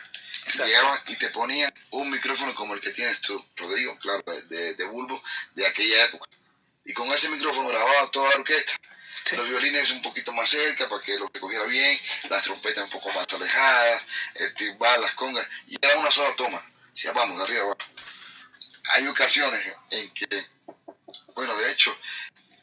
[0.65, 4.73] Llegaban y te ponían un micrófono como el que tienes tú, Rodrigo, claro, de, de,
[4.73, 5.21] de Bulbo,
[5.53, 6.27] de aquella época.
[6.85, 8.73] Y con ese micrófono grababa toda la orquesta.
[9.31, 11.99] Los violines un poquito más cerca para que lo recogiera bien,
[12.29, 16.61] las trompetas un poco más alejadas, el timbal, las congas, y era una sola toma.
[16.93, 17.77] Decía, vamos, de arriba abajo.
[18.91, 20.45] Hay ocasiones en que,
[21.35, 21.95] bueno, de hecho,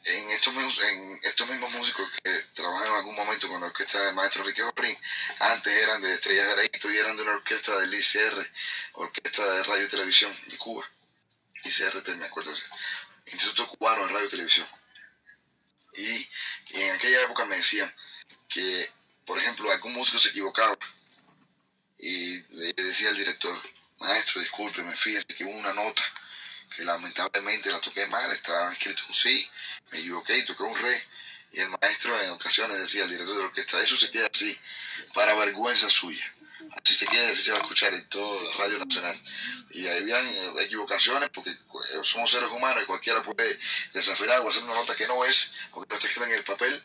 [0.07, 3.99] en estos mismos, en estos mismos músicos que trabajaron en algún momento con la orquesta
[4.01, 4.97] del maestro Enrique Jorrín,
[5.39, 8.51] antes eran de Estrellas de Araíto y eran de una orquesta del ICR,
[8.93, 10.89] Orquesta de Radio y Televisión de Cuba.
[11.63, 12.53] ICRT, me acuerdo.
[13.25, 14.67] Instituto Cubano de Radio y Televisión.
[15.97, 16.29] Y,
[16.69, 17.93] y en aquella época me decían
[18.47, 18.91] que,
[19.25, 20.77] por ejemplo, algún músico se equivocaba
[21.99, 23.59] y le decía al director,
[23.99, 26.03] maestro, discúlpeme, fíjese que hubo una nota
[26.75, 29.49] que lamentablemente la toqué mal, estaba escrito un sí,
[29.91, 31.03] me equivoqué y toqué un re.
[31.51, 34.57] Y el maestro en ocasiones decía al director de orquesta, eso se queda así,
[35.13, 36.33] para vergüenza suya.
[36.83, 39.19] Así se va a escuchar en toda la radio nacional.
[39.71, 41.55] Y ahí habían eh, equivocaciones, porque eh,
[42.03, 43.57] somos seres humanos y cualquiera puede
[43.93, 46.43] desafinar o hacer una nota que no es, o que no está escrita en el
[46.43, 46.83] papel.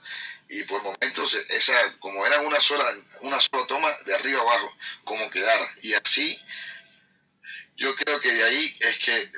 [0.48, 2.85] Y por momentos, esa, como era una sola,
[3.23, 5.66] una sola toma, de arriba abajo, como quedara.
[5.82, 6.39] Y así
[7.77, 9.31] yo creo que de ahí es que eh,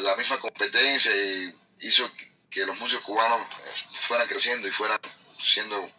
[0.00, 1.12] la misma competencia
[1.80, 2.10] hizo
[2.48, 3.40] que los músicos cubanos
[3.92, 4.98] fueran creciendo y fueran
[5.38, 5.90] siendo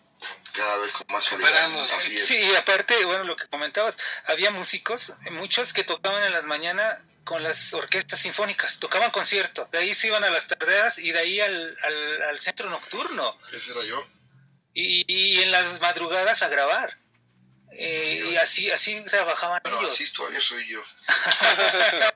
[0.54, 1.80] cada vez con más calidad.
[1.96, 2.26] Así es.
[2.26, 6.98] Sí, y aparte, bueno, lo que comentabas, había músicos, muchos que tocaban en las mañanas
[7.24, 11.20] con las orquestas sinfónicas, tocaban concierto, de ahí se iban a las tardeas y de
[11.20, 13.38] ahí al, al, al centro nocturno.
[13.52, 14.02] Ese era yo.
[14.74, 16.98] Y, y en las madrugadas a grabar.
[17.72, 19.94] Eh, y así, así trabajaban Pero ellos.
[19.94, 20.82] así todavía soy yo.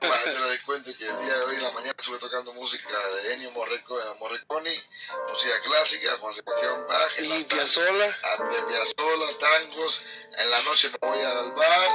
[0.00, 2.98] Para hacer de cuento que el día de hoy en la mañana estuve tocando música
[3.22, 4.82] de Ennio Morrico- Morricone,
[5.28, 8.18] música clásica, Juan Sebastián Bach, la Y tarde, Piazzolla.
[8.22, 10.02] a- de Piazzolla, tangos.
[10.38, 11.90] En la noche me voy al bar,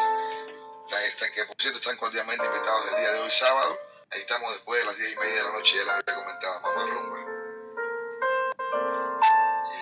[1.06, 3.78] este, que por cierto están cordialmente invitados el día de hoy sábado.
[4.12, 6.62] Ahí estamos después de las diez y media de la noche, ya les había comentado,
[6.62, 7.18] Mamá Rumba.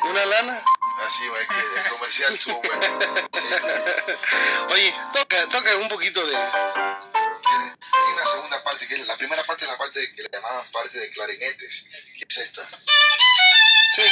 [0.09, 0.63] ¿Una lana?
[1.03, 2.99] Así, es que el comercial estuvo bueno.
[3.33, 4.13] Sí, sí.
[4.69, 6.35] Oye, toca, toca un poquito de...
[6.35, 10.65] Hay una segunda parte, que es la primera parte es la parte que le llamaban
[10.71, 11.85] parte de clarinetes,
[12.17, 12.63] que es esta.
[13.95, 14.03] Sí.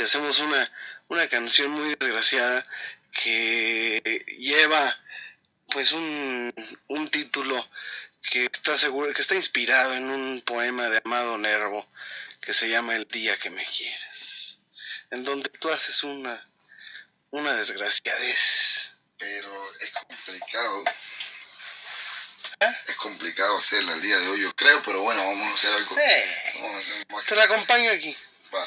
[0.00, 0.72] Si hacemos una,
[1.08, 2.66] una canción muy desgraciada
[3.12, 4.98] que lleva,
[5.70, 6.50] pues, un,
[6.88, 7.68] un título
[8.22, 11.86] que está seguro, que está inspirado en un poema de Amado Nervo
[12.40, 14.60] que se llama El día que me quieras,
[15.10, 16.48] en donde tú haces una,
[17.30, 18.94] una desgraciadez.
[19.18, 20.84] Pero es complicado.
[22.86, 25.98] Es complicado hacerla el día de hoy, yo creo, pero bueno, vamos a hacer algo.
[25.98, 26.52] Eh.
[26.54, 28.16] Vamos a hacer más Te la acompaño aquí.
[28.54, 28.66] Va.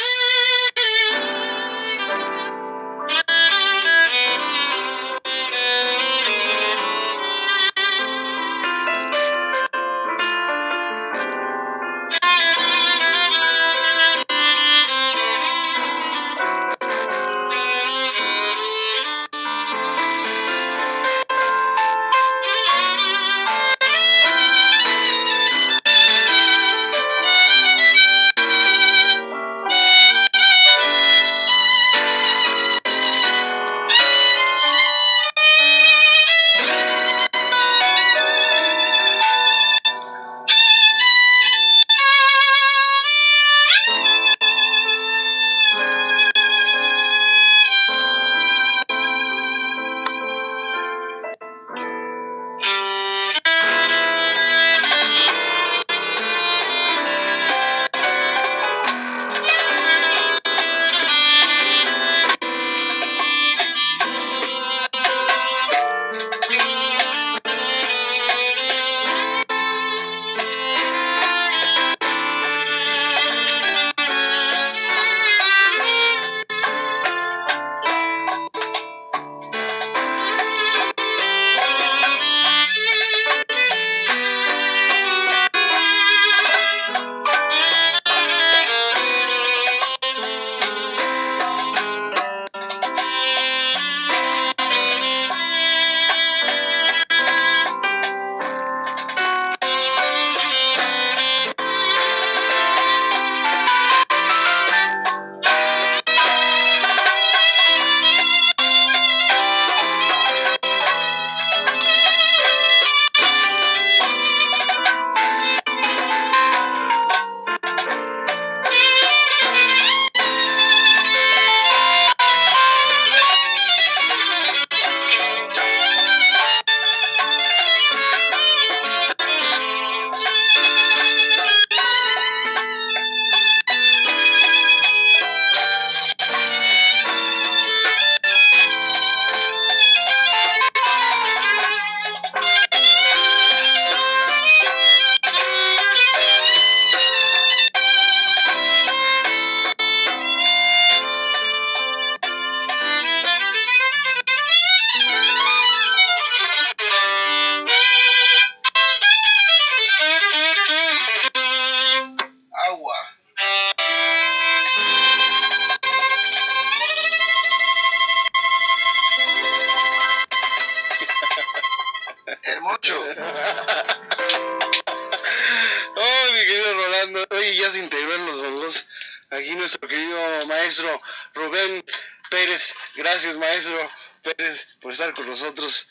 [182.95, 183.89] Gracias, maestro
[184.21, 185.87] Pérez, por estar con nosotros.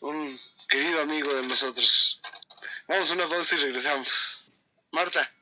[0.00, 2.20] Un querido amigo de nosotros.
[2.86, 4.44] Vamos una pausa y regresamos.
[4.92, 5.33] Marta.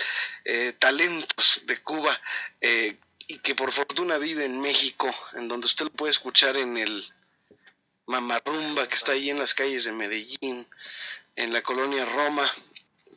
[0.44, 2.20] eh, talentos de Cuba
[2.60, 2.96] eh,
[3.28, 7.12] y que por fortuna vive en México, en donde usted lo puede escuchar en el
[8.06, 10.66] mamarrumba que está ahí en las calles de Medellín,
[11.36, 12.50] en la colonia Roma,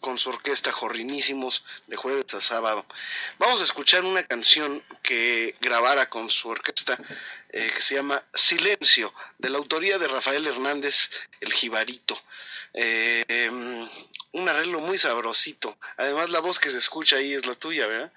[0.05, 2.85] con su orquesta Jorrinísimos de jueves a sábado.
[3.39, 6.95] Vamos a escuchar una canción que grabara con su orquesta
[7.49, 11.09] eh, que se llama Silencio, de la autoría de Rafael Hernández,
[11.41, 12.15] el Jibarito.
[12.75, 13.49] Eh,
[14.33, 15.75] un arreglo muy sabrosito.
[15.97, 18.13] Además, la voz que se escucha ahí es la tuya, ¿verdad?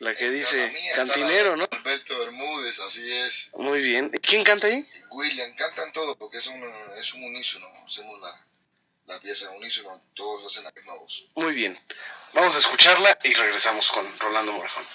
[0.00, 1.66] La que dice cantinero, ¿no?
[1.70, 3.48] Alberto Bermúdez, así es.
[3.54, 4.10] Muy bien.
[4.20, 4.86] ¿Quién canta ahí?
[5.10, 6.62] William, cantan todos porque es un,
[6.98, 7.66] es un unísono.
[7.86, 8.49] Hacemos la,
[9.06, 11.24] la pieza unísono, todos hacen la misma voz.
[11.34, 11.78] Muy bien.
[12.32, 14.86] Vamos a escucharla y regresamos con Rolando Morejón.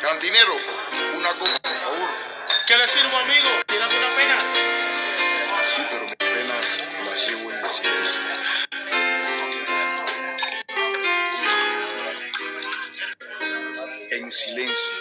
[0.00, 0.54] Cantinero,
[1.14, 2.10] una copa, por favor.
[2.66, 3.48] ¿Qué le sirvo, amigo?
[3.66, 4.38] ¿Tiene alguna pena?
[5.60, 8.22] Sí, pero mis penas las llevo en silencio.
[14.10, 14.97] En silencio.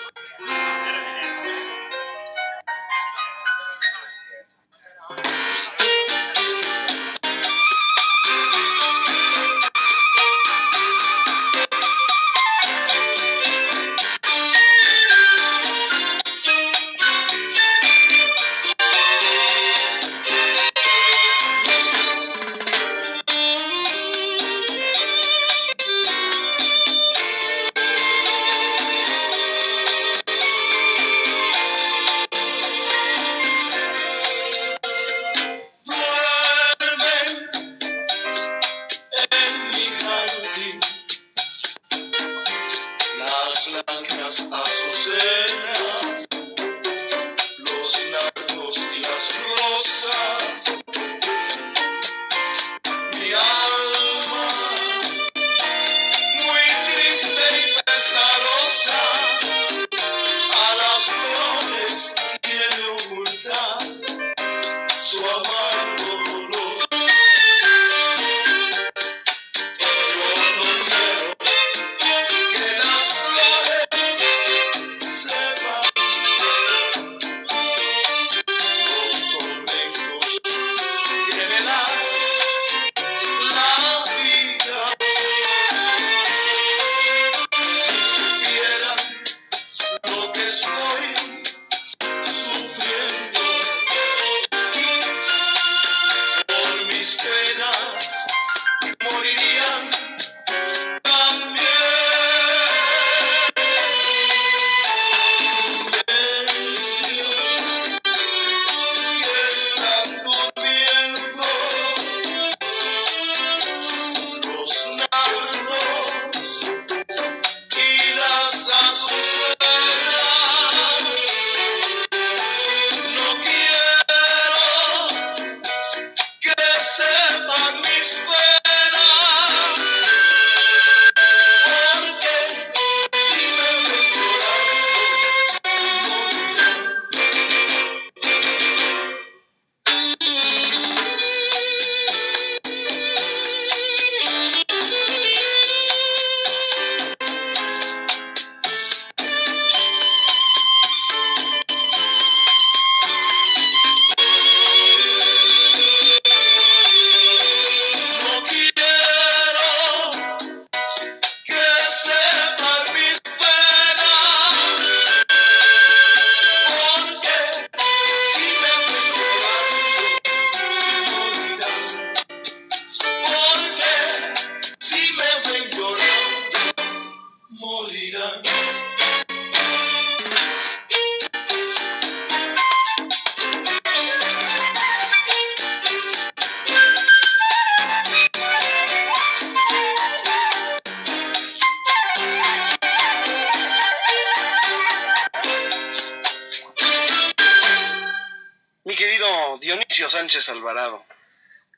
[200.08, 201.06] Sánchez Alvarado.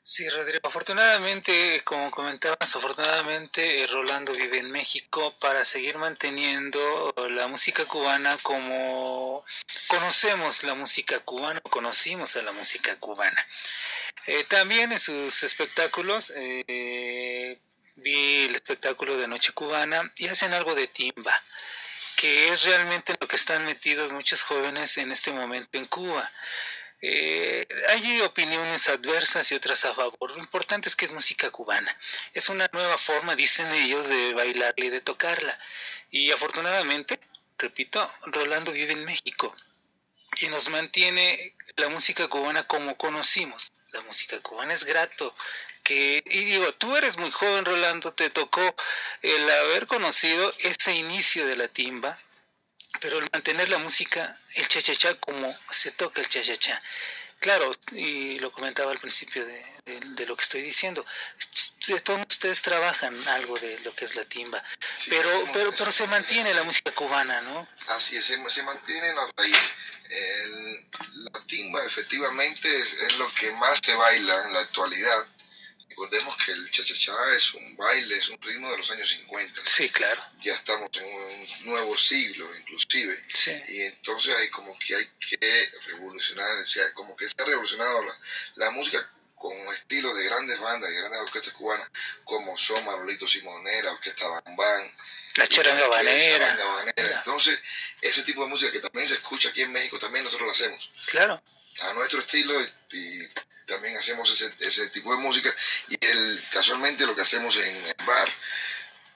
[0.02, 0.66] Sí, Rodrigo.
[0.66, 8.38] Afortunadamente, como comentabas, afortunadamente eh, Rolando vive en México para seguir manteniendo la música cubana
[8.42, 9.44] como
[9.88, 13.46] conocemos la música cubana, conocimos a la música cubana.
[14.26, 17.58] Eh, también en sus espectáculos eh,
[17.96, 21.42] vi el espectáculo de Noche Cubana y hacen algo de timba,
[22.16, 26.30] que es realmente lo que están metidos muchos jóvenes en este momento en Cuba.
[27.02, 30.30] Eh, hay opiniones adversas y otras a favor.
[30.32, 31.96] Lo importante es que es música cubana.
[32.34, 35.58] Es una nueva forma, dicen ellos, de bailarla y de tocarla.
[36.10, 37.18] Y afortunadamente,
[37.58, 39.54] repito, Rolando vive en México
[40.40, 43.72] y nos mantiene la música cubana como conocimos.
[43.92, 45.34] La música cubana es grato.
[45.82, 48.74] Que, y digo, tú eres muy joven, Rolando, te tocó
[49.22, 52.18] el haber conocido ese inicio de la timba,
[53.00, 56.80] pero el mantener la música, el cha-cha-cha, como se toca el cha-cha-cha.
[57.38, 61.06] Claro, y lo comentaba al principio de, de- de lo que estoy diciendo,
[61.86, 64.62] de todos ustedes trabajan algo de lo que es la timba,
[65.08, 67.66] pero, pero, pero se mantiene la música cubana, ¿no?
[67.88, 69.72] Así es, se, se mantiene la raíz.
[70.10, 70.84] El-
[71.32, 75.26] la timba efectivamente es, es lo que más se baila en la actualidad.
[75.90, 79.60] Recordemos que el cha-cha-cha es un baile, es un ritmo de los años 50.
[79.66, 80.22] Sí, claro.
[80.40, 83.14] Ya estamos en un nuevo siglo, inclusive.
[83.34, 83.60] Sí.
[83.68, 88.04] Y entonces hay como que hay que revolucionar, o sea, como que se ha revolucionado
[88.04, 88.18] la,
[88.56, 91.88] la música con estilos de grandes bandas y grandes orquestas cubanas,
[92.24, 94.94] como son Manolito Simonera, Orquesta Bambán,
[95.34, 96.38] La charanga banera.
[96.38, 97.16] Charanga Banera.
[97.18, 97.58] Entonces,
[98.02, 100.90] ese tipo de música que también se escucha aquí en México, también nosotros la hacemos
[101.06, 101.42] Claro.
[101.80, 103.28] A nuestro estilo y, y
[103.66, 105.54] también hacemos ese, ese tipo de música
[105.88, 108.28] y el, casualmente lo que hacemos en el bar,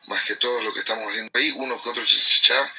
[0.07, 2.71] más que todo lo que estamos haciendo ahí, unos que otros chichachá,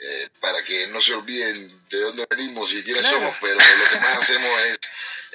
[0.00, 3.18] eh, para que no se olviden de dónde venimos y quiénes Claro.
[3.18, 4.78] somos, pero lo que más hacemos es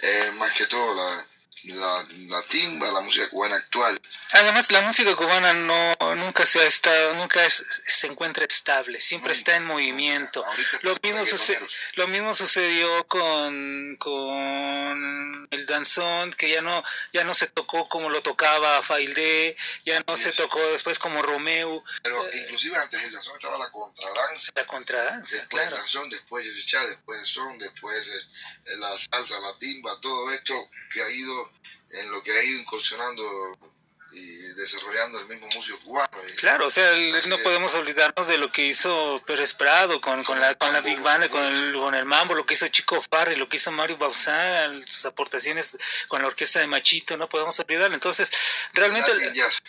[0.02, 1.28] eh, más que todo la,
[1.64, 4.00] la, la timba, la música cubana actual.
[4.32, 9.34] Además, la música cubana no nunca se ha estado, nunca es- se encuentra estable, siempre
[9.34, 10.44] está en movimiento.
[10.82, 11.60] Lo mismo, suce-
[11.96, 18.10] lo mismo sucedió con, con el danzón, que ya no, ya no se tocó como
[18.10, 19.56] lo tocaba Failde,
[19.86, 21.84] ya no se tocó después como Romeo.
[22.04, 24.52] Pero inclusive antes del danzón estaba la contradanza.
[24.56, 25.76] La contradanza, Después claro.
[25.76, 28.12] el danzón, después el chichá, después el son, después eh,
[28.68, 31.47] eh, la salsa, la timba, todo esto que ha ido,
[31.92, 33.58] en lo que ha ido incursionando
[34.10, 36.10] y desarrollando el mismo músico cubano.
[36.38, 40.40] Claro, o sea, el- no podemos olvidarnos de lo que hizo Pérez Prado con, con
[40.40, 43.36] la, con la Big Band, con el, con el Mambo, lo que hizo Chico Farri,
[43.36, 47.96] lo que hizo Mario Bauzán, sus aportaciones con la orquesta de Machito, no podemos olvidarlo.
[47.96, 48.32] Entonces,
[48.74, 49.12] realmente,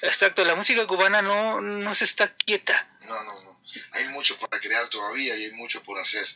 [0.02, 2.88] exacto, la música cubana no, no se está quieta.
[3.00, 3.60] No, no, no.
[3.94, 6.26] Hay mucho para crear todavía y hay mucho por hacer.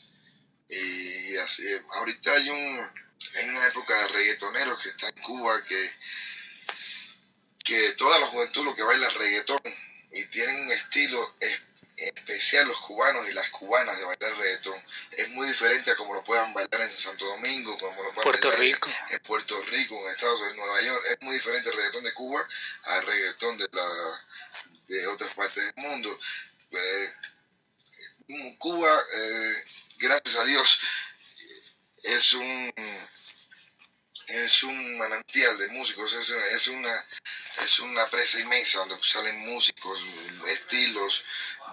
[0.68, 1.62] Y así,
[1.98, 2.80] ahorita hay un,
[3.36, 5.90] hay una época de reggaetoneros que está en Cuba que,
[7.64, 9.60] que toda la juventud lo que baila es reggaetón
[10.12, 11.60] y tienen un estilo es-
[11.96, 14.76] especial los cubanos y las cubanas de bailar reggaetón.
[15.12, 18.48] Es muy diferente a como lo puedan bailar en Santo Domingo, como lo puedan Puerto
[18.48, 18.90] bailar Rico.
[19.10, 21.04] En, Puerto Rico, en Estados Unidos, en Nueva York.
[21.10, 22.48] Es muy diferente el reggaetón de Cuba
[22.84, 23.86] al reggaetón de, la,
[24.88, 26.18] de otras partes del mundo.
[26.72, 27.12] Eh,
[28.58, 29.64] Cuba, eh,
[29.98, 30.78] gracias a Dios,
[32.02, 32.72] es un
[34.28, 37.06] es un manantial de músicos, es, es una
[37.62, 40.02] es una presa inmensa donde salen músicos,
[40.48, 41.24] estilos,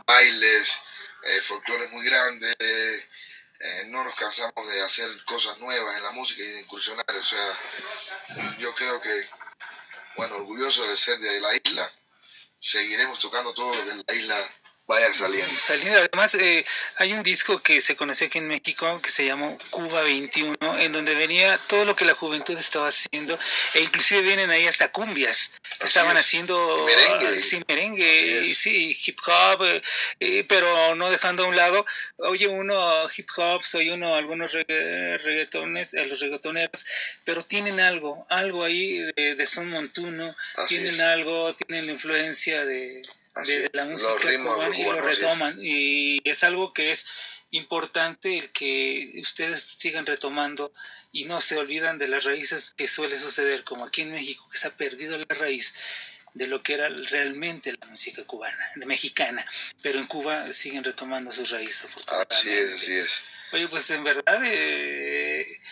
[0.06, 0.82] bailes,
[1.24, 2.56] eh, folclores muy grandes.
[2.60, 7.06] eh, no nos cansamos de hacer cosas nuevas en la música y de incursionar.
[7.10, 9.30] O sea, yo creo que,
[10.16, 11.92] bueno, orgulloso de ser de la isla,
[12.60, 14.50] seguiremos tocando todo lo que la isla
[14.90, 15.54] vaya saliendo.
[15.54, 19.56] Saliendo, además, eh, hay un disco que se conoció aquí en México que se llamó
[19.70, 23.38] Cuba 21, en donde venía todo lo que la juventud estaba haciendo,
[23.76, 26.26] e inclusive vienen ahí hasta cumbias que estaban es.
[26.26, 27.28] haciendo Y merengue.
[27.28, 29.84] ah, sí, merengue, y sí, hip hop, eh,
[30.20, 31.86] eh, pero no dejando a un lado,
[32.18, 36.84] oye uno hip hop, oye uno algunos regga- reggaetones, a los reggaetoneros,
[37.26, 41.00] pero tienen algo, algo ahí de, de son montuno, Así tienen es.
[41.00, 43.04] algo, tienen la influencia de,
[43.42, 45.00] Así de la Los música ritmos cubana y lo sí.
[45.02, 47.08] retoman y es algo que es
[47.52, 50.72] importante el que ustedes sigan retomando
[51.12, 54.58] y no se olvidan de las raíces que suele suceder como aquí en México que
[54.58, 55.74] se ha perdido la raíz
[56.36, 59.44] de lo que era realmente la música cubana, mexicana,
[59.82, 61.90] pero en Cuba siguen retomando sus raíces.
[62.30, 63.24] Así es, así es.
[63.52, 65.09] Oye, pues en verdad eh,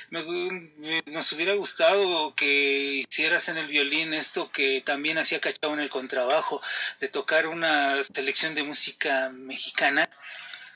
[0.10, 5.74] me me- nos hubiera gustado que hicieras en el violín esto que también hacía Cachao
[5.74, 6.62] en el contrabajo,
[7.00, 10.10] de tocar una selección de música mexicana,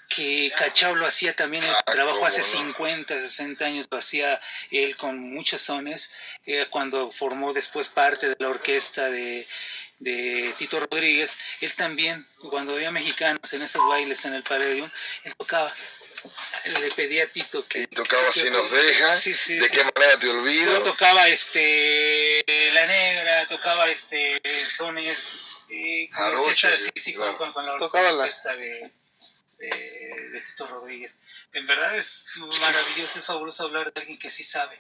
[0.10, 2.48] que Cachao lo hacía también en el trabajo hace no.
[2.48, 6.12] 50, 60 años, lo hacía él con muchos sones,
[6.46, 9.48] eh, cuando formó después parte de la orquesta de,
[10.00, 14.90] de Tito Rodríguez, él también, cuando había mexicanos en esos bailes en el Palladium,
[15.24, 15.74] él tocaba
[16.66, 19.72] le pedí a Tito que Y tocaba Si nos deja, Sí, sí, de sí.
[19.72, 20.84] qué manera te Yo olvido.
[20.84, 22.44] tocaba este
[22.74, 27.38] la negra tocaba este sones eh, con la orquesta, sí, claro.
[27.38, 28.92] con, con la Tocaba la- orquesta de,
[29.58, 29.68] de,
[30.32, 31.20] de Tito Rodríguez
[31.54, 32.28] en verdad es
[32.62, 34.80] maravilloso es fabuloso hablar de alguien que sí sabe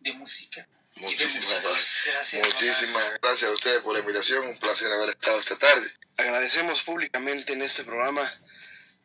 [0.00, 0.66] de música
[0.96, 2.34] Muchísimas gracias.
[2.44, 4.46] Muchísimas gracias a ustedes por la invitación.
[4.46, 5.90] Un placer haber estado esta tarde.
[6.18, 8.30] Agradecemos públicamente en este programa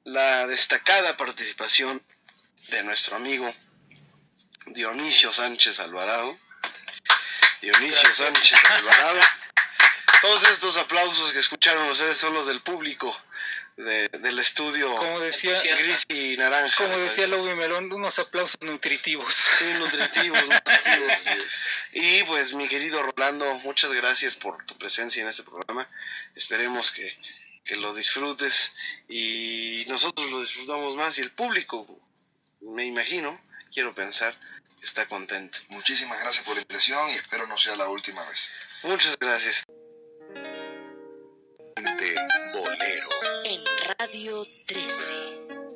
[0.08, 2.02] la destacada participación
[2.70, 3.54] de nuestro amigo
[4.68, 6.38] Dionisio Sánchez Alvarado.
[7.62, 9.20] Dionisio Sánchez Alvarado.
[10.22, 13.16] Todos estos aplausos que escucharon ustedes son los del público
[13.76, 16.76] de- del estudio Como decía, gris y naranja.
[16.84, 19.34] como decía Lobo y Melón, unos aplausos nutritivos.
[19.36, 21.60] Sí, nutritivos, nutritivos.
[21.92, 25.88] Y pues mi querido Rolando, muchas gracias por tu presencia en este programa.
[26.34, 27.16] Esperemos que,
[27.68, 28.76] que lo disfrutes
[29.10, 31.86] y nosotros lo disfrutamos más y el público,
[32.62, 33.40] me imagino,
[33.72, 34.36] quiero pensar,
[34.82, 35.60] está contento.
[35.70, 38.50] Muchísimas gracias por la invitación y espero no sea la última vez.
[38.84, 39.64] Muchas gracias.
[42.54, 43.10] Bolero.
[43.46, 43.62] En
[44.00, 45.67] Radio 13.